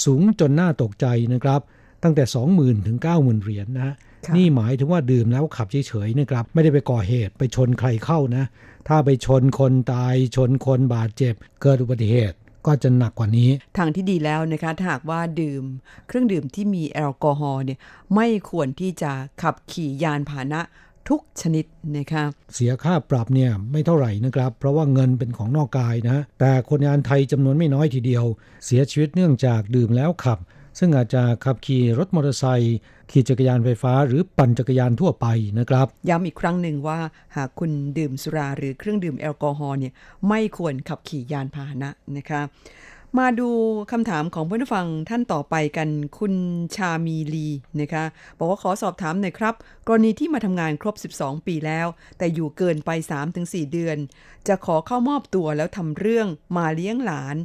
[0.04, 1.60] สูงจนน่าตกใจนะครับ
[2.02, 2.24] ตั้งแต่
[2.56, 3.94] 20,000ถึง90,000เหรียญนะค่ะ
[4.36, 8.44] นี่หมายถึงว่าดื่มแล้วขับเฉยๆนะครับ ไม่ได้ไปก่อเหตุไปชนใครเข้านะ
[8.88, 15.64] ถ้าไปชนคนตายชนคนบาดเจ็บ เกิดอุบัติเหตุก็จะหนักกว่านี้ ทางที่ดีแล้วนะคะถ้าหากว่าดื่ม
[16.06, 17.78] เครื่องดื่มที่มีแอลกอฮอล์เนี่ย
[18.14, 19.12] ไม่ควรที่จะ
[19.42, 20.60] ขับขี่ยานพาหนะ
[21.08, 21.64] ทุกชนิด
[21.96, 22.24] นะคะ
[22.54, 28.24] เสียค่าปรับเนี่ยไม่เท่าไหร่นะครับ เพราะว่าเงินเป็นของนอกกายนะ แต่คนงานไทยจำนวนไม่น้อยทีเดียว
[28.64, 30.38] เสียชีวิตเนื่องจากดื่มแล้วขับ
[30.78, 32.78] ซึ่งอาจจะขับขี่รถมอเตอร์ไซค์
[33.10, 35.26] ขี่จักรยานไฟฟ้า หรือปั่นจักรยานทั่วไป
[35.58, 36.98] นะครับ ย้ำอีกครั้งหนึ่งว่า
[37.36, 39.92] หากคุณดื่มสุราหรือเครื่องดื่มแอลกอฮอล์เนี่ย
[40.28, 42.42] ไม่ควรขับขี่ยานพาหนะนะคะ
[43.20, 43.50] มาดู
[43.92, 46.34] คำถามของเพื่อนผู้ฟังท่านต่อไปกันคุณ
[46.76, 47.48] ชามีลี
[47.80, 48.04] นะคะ
[48.38, 49.54] บอกว่าขอสอบถามหน่อยครับ
[49.88, 51.86] กรณีที่มาทำงานครบ 12 ปีแล้ว
[52.18, 52.90] แต่อยู่เกินไป
[53.30, 53.98] 3-4 เดือน
[54.48, 57.36] จะขอเข้ามอบตัวแล้วทำเรื่องมาเลี้ยงหลาน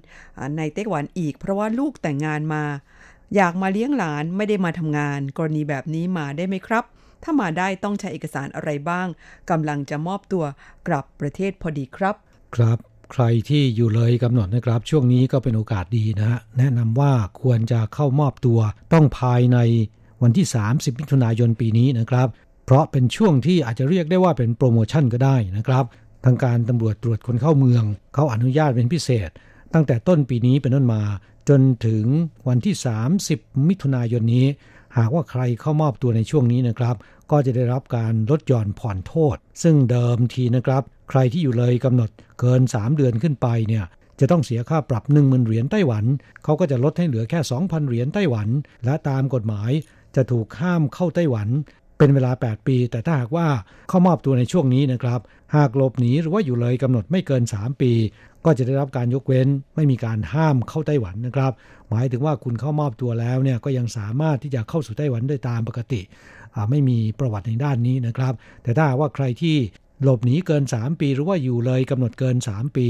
[0.57, 2.63] ในไต้หวันอีกเพราะว่าลูกแต่งงานมา
[3.35, 6.83] อยากมาเลี้ยงหลานไม่ได้มาทำงาน กรณีแบบนี้มาได้ไหมครับ
[7.23, 9.07] ถ้ามาได้ต้องใช้เอกสารอะไรบ้าง
[9.49, 10.43] กำลังจะมอบตัว
[10.87, 12.15] กลับประเทศพอดีครับ
[12.55, 12.77] ครับ
[13.11, 17.11] ใครที่อยู่เลยกำหนดนะครับ ช่วงนี้ก็เป็นโอกาสดีนะฮะแนะนำว่า
[17.41, 18.59] ควรจะเข้ามอบตัว
[18.93, 19.57] ต้องภายใน
[20.21, 22.27] วันที่ 30 มิถุนายนปีนี้นะครับ
[22.65, 25.85] เพราะเป็นช่วงที่อาจจะเรียกได้ว่าเป็นโปรโมชั่นก็ได้นะครับ
[26.25, 29.29] ทางการตำรวจตรวจคนเข้าเมือง เขาอนุญาตเป็นพิเศษ
[29.73, 31.01] ตั้งแต่ต้นปีนี้เป็นต้นมา
[31.49, 32.05] จนถึง
[32.47, 32.75] วันที่
[33.19, 34.47] 30 มิถุนายนนี้
[34.97, 36.95] หากว่าใครเข้ามอบตัวในช่วงนี้นะครับ
[37.31, 43.85] ก็จะได้รับการลดหย่อนผ่อนโทษ ซึ่งเดิมทีนะครับ ใครที่อยู่เลยกำหนดเกิน 3 เดือนขึ้นไปเนี่ย
[44.19, 46.05] จะต้องเสียค่าปรับ10,000เหรียญไต้หวัน
[46.43, 48.47] เขาก็จะลดให้เหลือแค่ 2,000 เหรียญไต้หวัน
[48.85, 49.71] และตามกฎหมาย
[50.15, 51.47] จะถูกห้ามเข้าไต้หวัน
[51.97, 53.47] เป็นเวลา 8 ปี แต่ถ้าหากว่า
[53.89, 55.19] เข้ามอบตัวในช่วงนี้นะครับ
[55.55, 57.91] หากหลบหนีหรือว่าอยู่เลยกำหนดไม่เกิน 3 ปี
[58.47, 61.51] ก็จะได้รับการยกเว้นไม่มีการห้ามเข้าไต้หวันนะครับ
[61.89, 66.01] หมายถึงว่าคุณเข้ามอบตัวแล้วเนี่ยก็ยังสามารถที่จะเข้าสู่ไต้หวันได้ตามปกติ
[66.69, 68.33] ไม่มีประวัติในด้านนี้นะครับ
[68.63, 69.55] แต่ถ้าว่าใครที่
[70.03, 72.87] หลบหนีเกิน 3 ปีหรือว่าอยู่เลยกำหนดเกิน 3 ปี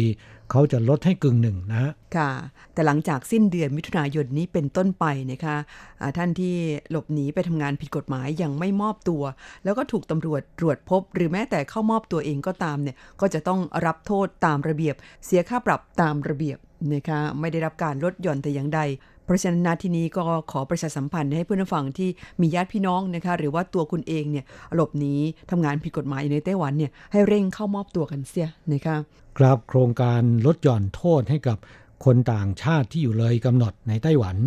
[0.52, 2.32] เขาจะลดให้กึ่งหนึ่งนะค่ะ
[2.74, 5.56] แต่หลังจากสิ้นเดือนมิถุนายนนี้เป็นต้นไปนะคะ
[6.02, 6.56] อ่าท่านที่
[6.92, 9.24] หลบหนีไปทำงานผิดกฎหมายยังไม่มอบตัว
[9.64, 14.96] แล้วก็ถูกตำรวจตรวจพบ หรือแม้แต่เข้ามอบตัวเองก็ตามเนี่ยก็จะต้องรับโทษตามระเบียบ
[15.26, 16.58] เสียค่าปรับตามระเบียบ
[16.94, 18.82] นะคะไม่ได้รับการลดหย่อนแต่อย่างใด
[19.28, 22.10] เพราะฉะนั้นนาทีนี้ก็ขอประชาสัมพันธ์ให้เพื่อนผู้ฟังที่
[22.42, 25.16] มีญาติพี่น้องนะคะ หรือว่าตัวคุณเองเนี่ยหลบหนี
[25.52, 28.98] ทำงานผิดกฎหมายอยู่ในไต้หวันเนี่ยให้เร่งเข้ามอบตัวกันเสียนะคะ
[29.38, 31.58] ครับโครงการลดหย่อนโทษให้กับ
[32.06, 34.38] คนต่างชาติที่อยู่เลยกำหนดในไต้หวัน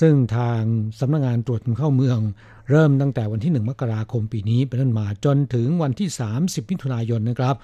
[0.00, 0.60] ซึ่งทาง
[1.00, 2.18] สำนักงงานตรวจคนเข้าเมือง
[2.70, 6.08] เริ่มตั้งแต่วันที่ 1 มกราคมปีนี้เป็นต้นมาจนถึงวันที่
[6.40, 7.56] 30 มิถุนายนนะครับ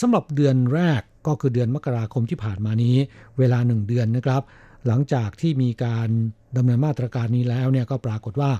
[0.00, 2.96] สำหรับเดือนแรกก็คือเดือนมกราคมที่ผ่านมานี้
[3.38, 4.42] เวลา1เดือนนะครับ
[4.86, 6.08] หลังจากที่มีการ
[6.56, 8.50] ดำเนินมาตรการนี้แล้วเนี่ยก็ปรากฏว่า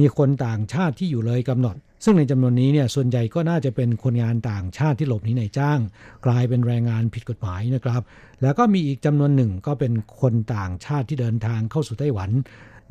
[0.00, 5.78] มีคนต่างชาติที่อยู่เลยกำหนด ซึ่งในจำนวนนี้เนี่ยส่วนใหญ่ก็น่าจะเป็นคนงานต่างชาติที่หลบหนีในจ้าง
[6.26, 8.02] กลายเป็นแรงงานผิดกฎหมายนะครับ
[8.42, 12.30] แล้วก็มีอีกจำนวนหนึ่งก็เป็นคนต่างชาติที่เดินทางเข้าสู่ไต้หวัน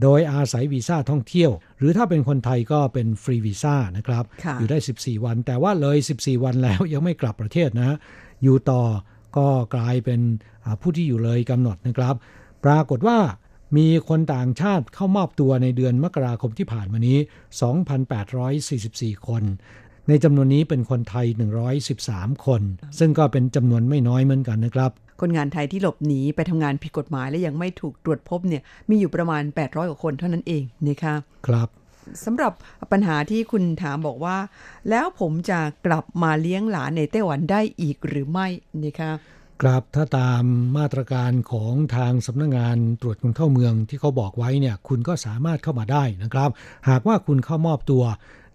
[0.02, 7.98] โดยอาศัยวีซ่าท่องเที่ยว หรือถ้าเป็นคนไทยก็เป็นฟรีวีซ่านะครับค่ะอยู่ได้ 14 วัน แต่ว่าเลย 14 วันแล้วยังไม่กลับประเทศนะ
[8.44, 8.84] อยู่ต่อ
[9.38, 10.22] ก็กลายเป็น
[10.66, 12.16] อ่าผู้ที่อยู่เลยกำหนดนะครับ
[12.66, 13.20] ปรากฏว่า
[13.78, 17.18] มีคนต่างชาติเข้ามอบตัวในเดือนมกราคมที่ผ่านมานี้
[18.02, 19.44] 2,844 คน
[20.08, 21.26] ในจำนวนนี้เป็นคนไทย
[21.86, 22.62] 113 คน
[23.00, 24.92] ซึ่งก็เป็นจำนวนไม่น้อยเหมือนกันนะครับ
[25.22, 31.16] คนงานไทยที่หลบหนีไปทำงานผิดกฎหมายและยังไม่ถูกตรวจพบเนี่ยมีอยู่ประมาณ 800 กว่าคนเท่านั้นเองนะคะ
[31.48, 31.70] ครับ
[32.26, 32.54] สำหรับ
[32.92, 34.38] ปัญหาที่คุณถามบอกว่า
[34.90, 38.48] แล้วผมจะกลับมาเลี้ยงหลานในไต้หวันได้อีกหรือไม่
[38.86, 39.12] นะคะ
[39.62, 40.44] ครับถ้าตาม
[40.78, 46.50] มาตรการของทางสำนักงงานตรวจคนเข้าเมืองที่เขาบอกไว้เนี่ยคุณก็สามารถเข้ามาได้นะครับ
[46.90, 48.04] หากว่าคุณเข้ามอบตัว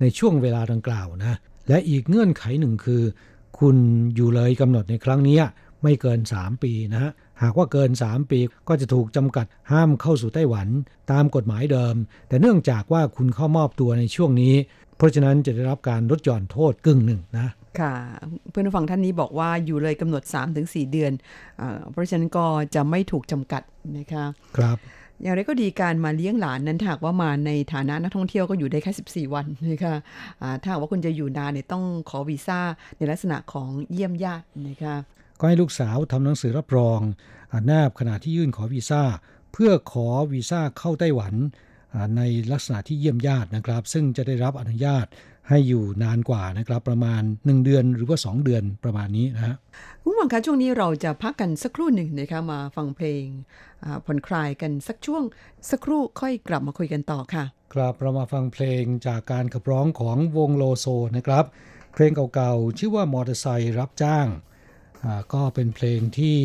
[0.00, 1.38] ในช่วงเวลาดังกล่าวนะ
[1.68, 3.02] และอีกเงื่อนไขหนึ่งคือ
[3.58, 3.76] คุณ
[4.14, 5.38] อยู่เลยกำหนดในครั้งนี้
[5.82, 8.38] ไม่เกิน 3 ปีนะฮะหากว่าเกิน 3 ปี
[8.68, 10.68] ก็จะถูกจำกัดห้ามเข้าสู่ไต้หวัน
[11.12, 11.94] ตามกฎหมายเดิม
[12.28, 14.54] แต่เนื่องจากว่าคุณเข้ามอบตัวในช่วงนี้
[14.96, 17.48] เพราะฉะนั้นจะได้รับการลดหย่อนโทษกึ่งหนึ่งนะ
[17.80, 17.94] ค่ะ
[18.50, 20.22] เพื่อนผู้ฟังท่านนี้บอกว่าอยู่เลยกำหนด
[20.56, 21.12] 3-4 เดือน
[21.58, 22.44] เออเพราะฉะนั้นก็
[22.74, 23.62] จะไม่ถูกจำกัด
[23.98, 24.24] นะคะ
[24.56, 24.78] ครับ
[25.22, 29.94] อย่างไรก็ดีการมาเลี้ยงหลานนั้นถ้าหากว่ามาในฐานะนักท่องเที่ยวก็อยู่ได้แค่ 14 วันนะคะ
[30.42, 32.60] อ่าถ้าหากว่าคุณจะอยู่นานเนี่ยต้องขอวีซ่า
[32.96, 34.96] ในลักษณะของเยี่ยมญาตินะคะ
[35.40, 37.00] ก็ให้ลูกสาวทำหนังสือรับรอง
[37.52, 39.02] อาแนบขณะที่ยื่นขอวีซ่า
[39.52, 41.65] เพื่อขอวีซ่าเข้าไต้หวันอ่า
[42.16, 42.22] ใน
[42.52, 45.06] ลักษณะที่เยี่ยมญาตินะครับ ซึ่งจะได้รับอนุญาต
[45.48, 49.56] ให้อยู่นานกว่านะครับ ประมาณ 1 เดือนหรือว่า 2 เดือนประมาณนี้นะฮะ
[50.02, 53.24] คุณผู้ฟังคะช่วงนี้เราจะพักกันสักครู่หนึ่งนะคะมาฟังเพลง
[53.84, 55.22] อ่าผ่อนคลายกันสักช่วง
[55.70, 57.44] สักครู่ค่อยกลับมาคุยกันต่อค่ะ
[57.74, 60.86] ครับเรามาฟังเพลงจากการขับร้องของวงโลโซ
[61.16, 61.44] นะครับ
[61.94, 64.26] เพลงเก่าๆชื่อว่ามอเตอร์ไซค์รับจ้าง
[65.04, 66.38] อ่าก็เป็นเพลงที่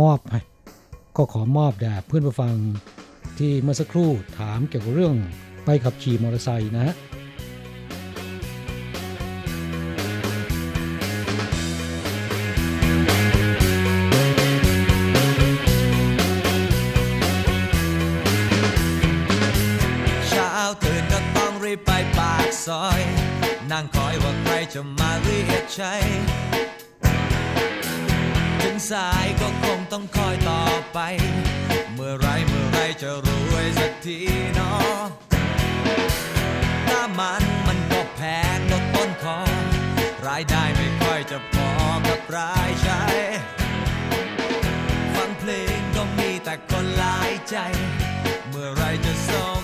[0.00, 0.40] มอบให้
[1.16, 2.54] ก็ขอมอบแด่เพื่อนผู้ฟัง
[3.38, 5.16] ที่เมื่อสักครู่ถามเกี่ยวกับเรื่อง
[5.64, 6.94] ไปขับขี่มอเตอร์ไซค์นะฮะ
[20.28, 23.00] เช้าตื่นก็ต้องรีบไปปากซอย
[23.70, 25.94] นั่งคอยว่าใครจะมาเรียกใช้
[28.62, 30.62] ถึงสายก็คงต้องคอยต่อ
[30.94, 31.00] ไป
[34.08, 34.20] ที
[34.54, 35.00] เนาะ
[36.88, 38.20] น้ำมันมันก็แพ
[38.56, 39.38] งลดต้นคอ
[40.26, 41.70] รายได้ไม่ค่อยจะพอ
[42.08, 43.02] กับรายใช้
[45.14, 47.56] ฟังเพลงก็มีแต่คนหลายใจ
[48.48, 49.57] เมื่อไรจะสมหวังกัน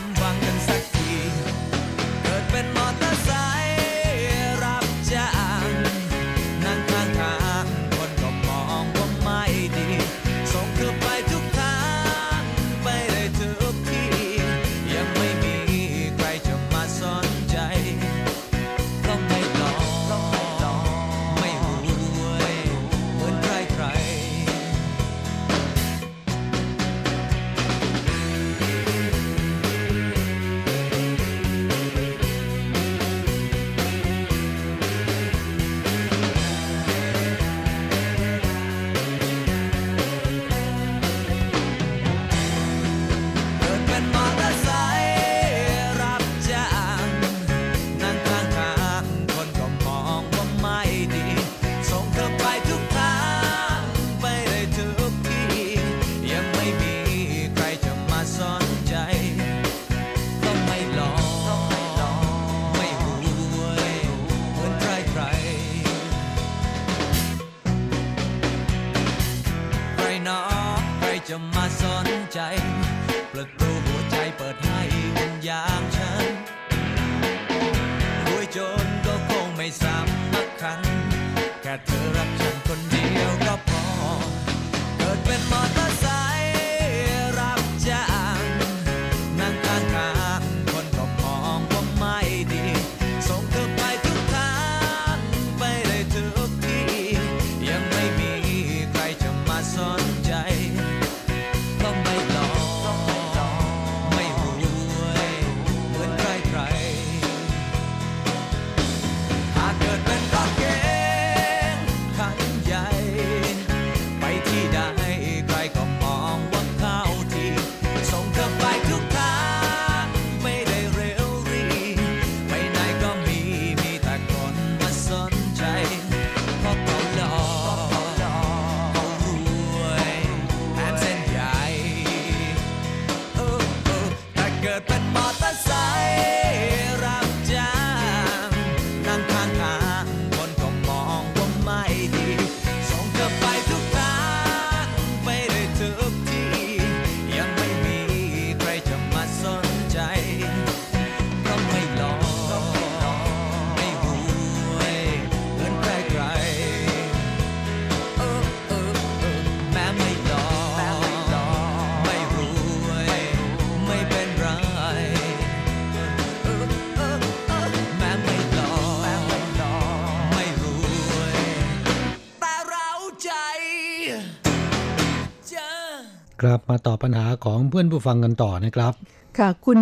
[176.44, 178.92] ครับมาตอบปัญหาของเพื่อนผู้ฟังกันต่อนะครับ
[179.38, 179.80] ค่ะ คุณ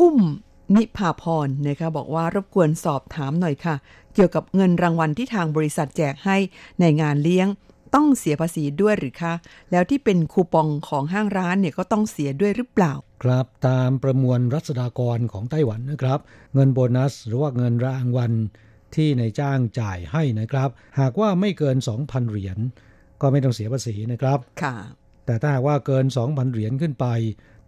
[0.00, 0.18] อุ้ม
[0.76, 3.74] นิพาพรนะคะบอกว่ารบกวนสอบถามหน่อยค่ะ
[4.14, 6.36] เกี่ยวกับเงินรางวัลที่ทางบริษัทแจกให้
[6.80, 7.48] ในงานเลี้ยง
[7.94, 9.34] ต้องเสียภาษีด้วยหรือคะ
[9.70, 12.92] แล้วที่เป็นคูปองของห้างร้านเนี่ยก็ต้องเสียด้วยหรือเปล่า
[13.22, 16.18] ครับตามประมวลรัษฎากรของไต้หวันนะครับ
[16.54, 18.32] เงินโบนัส หรือว่าเงินรางวัล
[18.94, 20.68] ที่ในายจ้างจ่ายให้นะครับ
[21.00, 22.58] หากว่าไม่เกิน 2,000 เหรียญ
[23.20, 24.76] ก็ไม่ต้องเสียภาษีนะครับ ค่ะ
[25.26, 27.06] แต่ถ้าหากว่าเกิน 2,000 เหรียญขึ้นไป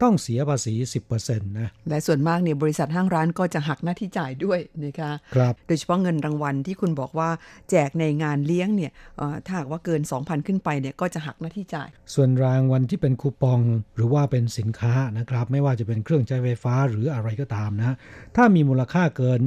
[0.04, 0.74] ต้องเสียภาษี
[1.10, 7.28] 10%นะและส่วนมากเนี่ยบริษัทห้างร้านก็จะหักหน้าที่จ่ายด้วยนะคะครับโดยเฉพาะเงินรางวัลที่คุณบอกว่า
[7.70, 13.60] แจกในงานเลี้ยงเนี่ยเอ่อถ้าหากว่าเกิน 2,000 ขึ้นไปเนี่ยก็จะหักหน้าที่จ่าย ส่วนรางวัลที่เป็นคูปอง
[13.96, 17.96] หรือว่าเป็นสินค้านะครับ ไม่ว่าจะเป็นเครื่องใช้ไฟฟ้าหรืออะไรก็ตามนะ
[18.36, 19.40] ถ้ามีมูลค่าเกิน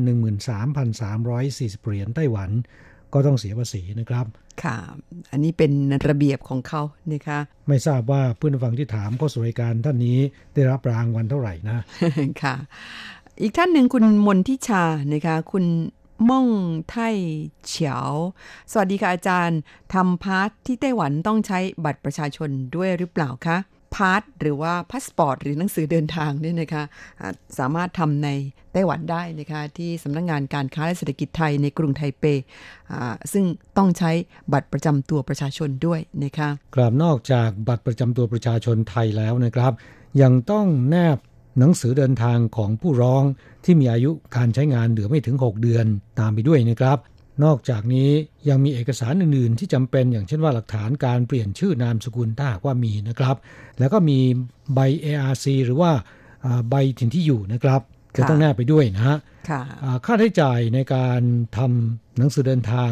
[0.70, 2.52] 13,340 เหรียญไต้หวัน
[3.14, 4.26] ก็ต้องเสียภาษีนะครับ
[4.64, 4.76] ค่ะ
[5.32, 5.72] อันนี้เป็น
[6.10, 6.82] ระเบียบของเขา
[7.12, 10.18] นะคะ ไม่ทราบว่าเพื่อนผู้ฟังที่ถามข้อสู่รายการท่านนี้
[10.54, 11.84] ได้รับรางวัลเท่าไหร่นะ
[12.44, 12.56] ค่ะ
[13.42, 14.84] อีกท่านหนึ่งคุณมนทิชา
[15.14, 15.66] นะคะคุณ
[16.30, 16.48] ม่อง
[16.90, 16.96] ไท
[17.66, 18.08] เฉียว
[18.72, 19.60] สวัสดีค่ะอาจารย์
[19.94, 23.58] ทำพาสที่ไต้หวันต้องใช้บัตรประชาชนด้วยหรือเปล่าคะ
[23.96, 26.84] พาสหรือว่าพาสปอร์ตหรือหนังสือเดินทางเนี่ยนะคะ
[27.60, 28.30] สามารถทำใน
[28.74, 32.24] ไต้หวันได้นะคะที่สำนักงานการค้าและเศรษฐกิจไทยในกรุงไทเป
[32.92, 33.46] อ่าซึ่ง
[33.78, 34.12] ต้องใช้
[34.54, 39.72] บัตรประจำตัวประชาชนด้วยนะคะครับนอกจากบัตรประจำตัวประชาชนไทยแล้วนะครับ
[40.22, 41.18] ยังต้องแนบ
[41.60, 43.24] หนังสือเดินทางของผู้ร้อง
[43.66, 45.86] ที่มีอายุการใช้งานเหลือไม่ถึง 6 เดือน
[46.20, 46.98] ตามไปด้วยนะครับ
[47.44, 48.10] นอกจากนี้
[48.50, 53.36] ยังมีเอกสารอื่น ๆ ที่จำเป็นอย่างเช่นว่าหลักฐานการเปลี่ยนชื่อนามสกุลถ้าหากว่ามีนะครับ
[53.80, 54.20] แล้วก็มี
[54.74, 55.92] ใบ ARC หรือว่า
[56.46, 57.82] อ่าใบถิ่นที่อยู่นะครับ
[58.18, 59.18] จะต้องแนบไปด้วยนะฮะ
[59.50, 61.22] ค่ะอ่าค่าใช้จ่ายในการ
[61.58, 62.92] ทำหนังสือเดินทาง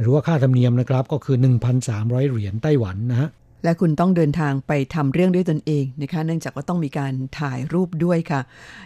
[0.00, 1.36] หรือว่าค่าธรรมเนียมนะครับ ก็คือ
[1.84, 3.28] 1,300 เหรียญไต้หวันนะฮะ
[3.64, 8.40] และคุณต้องเดินทางไปทำเรื่องด้วยตนเองนะคะเนื่องจากว่าต้องมีการถ่ายรูปด้วยค่ะ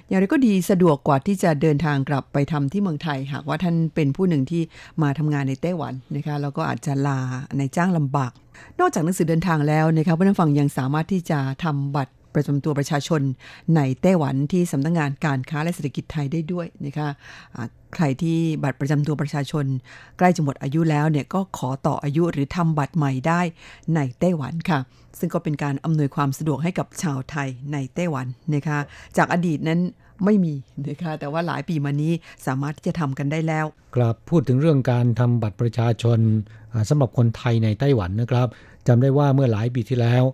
[0.09, 4.63] อย่างไรก็ดีสะดวกกว่าที่จะเดินทางกลับไปทำที่เมืองไทย หากว่าท่านเป็นผู้หนึ่งที่
[5.03, 7.19] มาทำงานในไต้หวันนะคะแล้วก็อาจจะลา
[7.59, 8.33] ในจ้างลำบาก
[8.81, 13.23] นอกจากหนังสือเดินทางแล้วนะคะผู้นฟังยังสามารถที่จะทำบัตร ประจำตัวประชาชน
[13.77, 17.09] ในไต้หวันที่สำนักงงานการค้าและเศรษฐกิจไทยได้ด้วยนะคะ
[17.55, 19.65] อ่าใครที่บัตรประจำตัวประชาชน
[20.19, 23.41] ใกล้จะหมดอายุแล้วเนี่ยก็ขอต่ออายุหรือทำบัตรใหม่ได้
[23.95, 24.79] ในไต้หวันค่ะ
[25.19, 28.79] ซึ่งก็เป็นการอำนวยความสะดวกให้กับชาวไทยในไต้หวันนะคะ
[29.17, 29.81] จากอดีตนั้น
[30.25, 30.55] ไม่มี
[30.89, 32.13] นะคะแต่ว่าหลายปีมานี้
[32.47, 33.67] สามารถที่จะทำกันได้แล้ว
[33.97, 36.19] กลับพูดถึงเรื่องการทำบัตรประชาชน
[36.89, 38.49] สำหรับคนไทยในไต้หวันนะครับ
[38.87, 40.25] จำได้ว่าเมื่อหลายปีที่แล้ว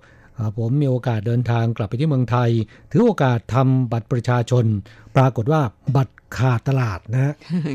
[0.58, 2.50] ผมมีโอกาสเดินทางกลับไปที่เมืองไทย
[2.92, 4.64] ถือโอกาสทำบัตรประชาชน
[5.16, 5.60] ปรากฏว่า
[5.96, 7.34] บัตรขาดตลาดนะฮะ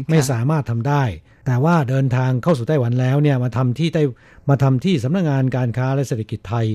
[0.09, 1.03] ไม่สามารถทำได้
[1.45, 4.03] แต่ว่าเดินทางเข้าสู่ไต้หวันแล้วเนี่ยมาทำที่ไต้
[4.49, 6.68] มาทำที่สำนักงานการค้าและเศรษฐกิจไทย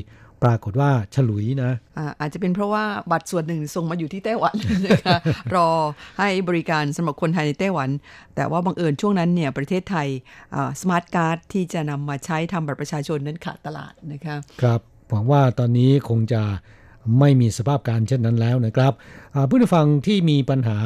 [0.46, 5.18] ปรากฏว่าฉลุยนะอ่าอาจจะเป็นเพราะว่าบัตรส่วนหนึ่งส่งมาอยู่ที่ไต้หวันนะคะ
[5.54, 5.68] รอ
[6.18, 7.88] ให้บริการสำหรับคนไทยในไต้หวัน
[8.36, 10.08] แต่ว่าบังเอิญช่วงนั้นเนี่ยประเทศไทย
[10.80, 14.80] สมาร์ทการ์ดที่จะนำมาใช้ทำบัตรประชาชนนั้นขาดตลาดนะคะครับ
[15.10, 16.42] หวังว่าตอนนี้คงจะ
[17.18, 18.92] ไม่มีสภาพการเช่นนั้นแล้วนะครับ
[19.34, 20.78] อ่าผู้ฟังที่มีปัญหา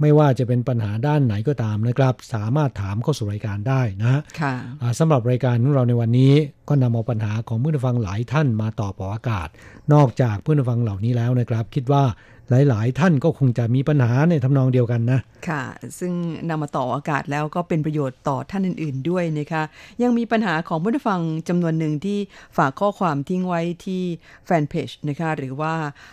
[0.00, 6.32] ไม่ว่าจะเป็นปัญหาด้านไหนก็ตามนะครับ สามารถถามเข้าสู่รายการได้นะค่ะอ่าสำหรับรายการของเราในวันนี้
[6.68, 9.48] ก็นำเอาปัญหาของผู้ฟังหลายท่านมาตอบออกอากาศ
[9.92, 12.04] นอกจากผู้ฟังเหล่านี้แล้วนะครับ คิดว่า
[12.50, 15.62] หลาย ๆ ท่านก็คงจะมีปัญหาในทำนองเดียวกันนะ ค่ะ
[15.98, 16.12] ซึ่ง
[16.48, 19.62] นำมาตอบออกอากาศแล้วก็เป็นประโยชน์ต่อท่านอื่น ๆ ด้วยนะคะ
[20.02, 22.18] ยังมีปัญหาของผู้ฟังจำนวนหนึ่งที่
[22.56, 24.02] ฝากข้อความทิ้งไว้ที่
[24.46, 25.72] แฟนเพจนะคะ หรือว่า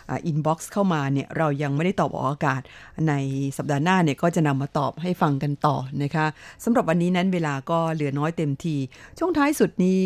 [0.09, 2.61] อินบ็อกซ์เข้ามาเนี่ย เรายังไม่ได้ตอบออกอากาศ
[3.07, 3.13] ใน
[3.57, 6.25] สัปดาห์หน้าเนี่ยก็จะนำมาตอบให้ฟังกันต่อนะคะ
[6.63, 8.75] สำหรับวันนี้นั้นเวลาก็เหลือน้อยเต็มที
[9.19, 9.99] ช่วงท้ายสุดนี้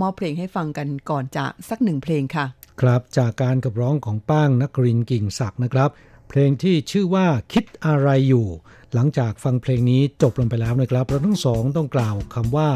[0.00, 2.46] มอบเพลงให้ฟังกันก่อนจากสักหนึ่งเพลงค่ะ
[2.80, 5.90] ครับจากการกับร้องของป้างนักรินกิ่งศักดนะครับ
[6.28, 8.46] เพลงที่ชื่อว่าคิดอะไรอยู่
[8.94, 12.68] หลังจากฟังเพลงนี้จบลงไปแล้วนะครับเราทั้งสองต้องกล่าวคำว่า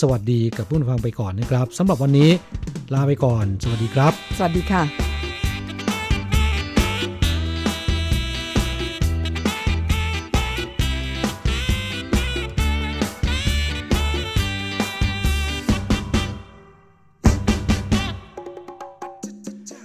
[0.00, 2.30] สวัสดีกับผู้ฟังไปก่อนนะครับสำหรับวันนี้
[2.94, 5.29] ลาไปก่อน สวัสดีครับ สวัสดีค่ะ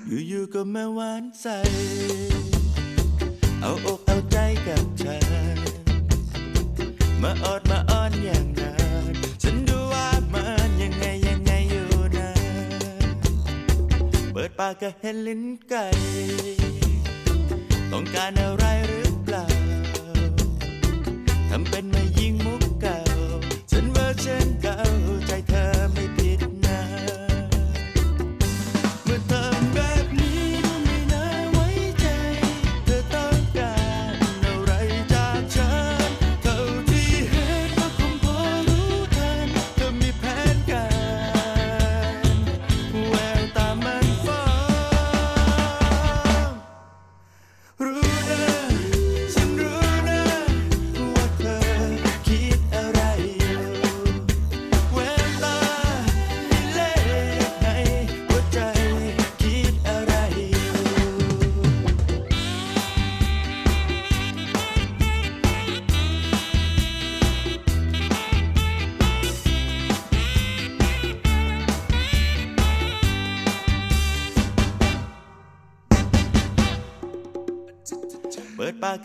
[0.10, 1.48] อยู่ๆก็มาหวานใจ
[3.62, 4.38] เอาอกเอาใจ
[4.68, 5.18] กับเธอ
[7.22, 8.76] มาออดมาอ้อนอย่างนั้
[9.12, 11.88] นฉันดูว่ามันยังไงยังไงอยู่
[12.18, 12.30] นะ
[14.32, 15.86] เปิดปากก็เห็นลิ้นไก่
[17.92, 19.46] ต้องการอะไรหรือเปล่า
[21.50, 23.00] ทำเป็นมายิงมุกเก่า
[23.72, 24.80] ฉันว่าฉันเก่า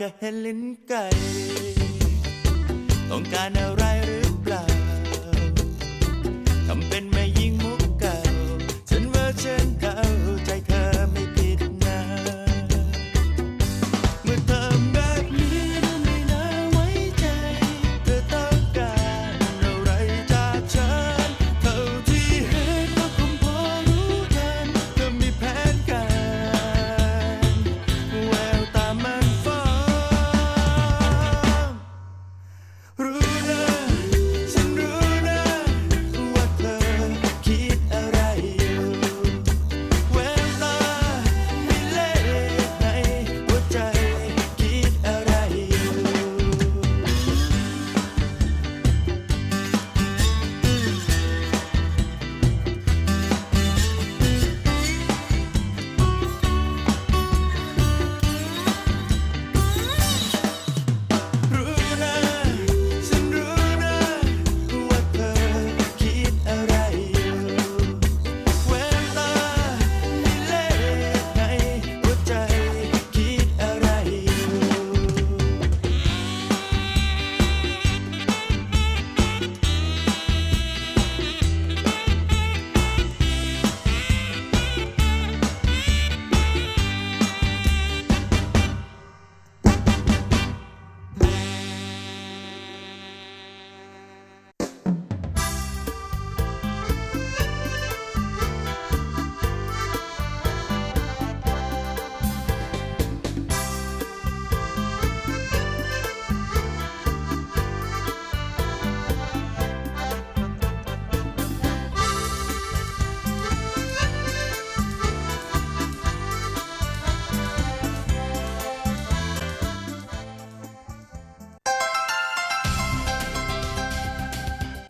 [0.01, 1.40] ก็เ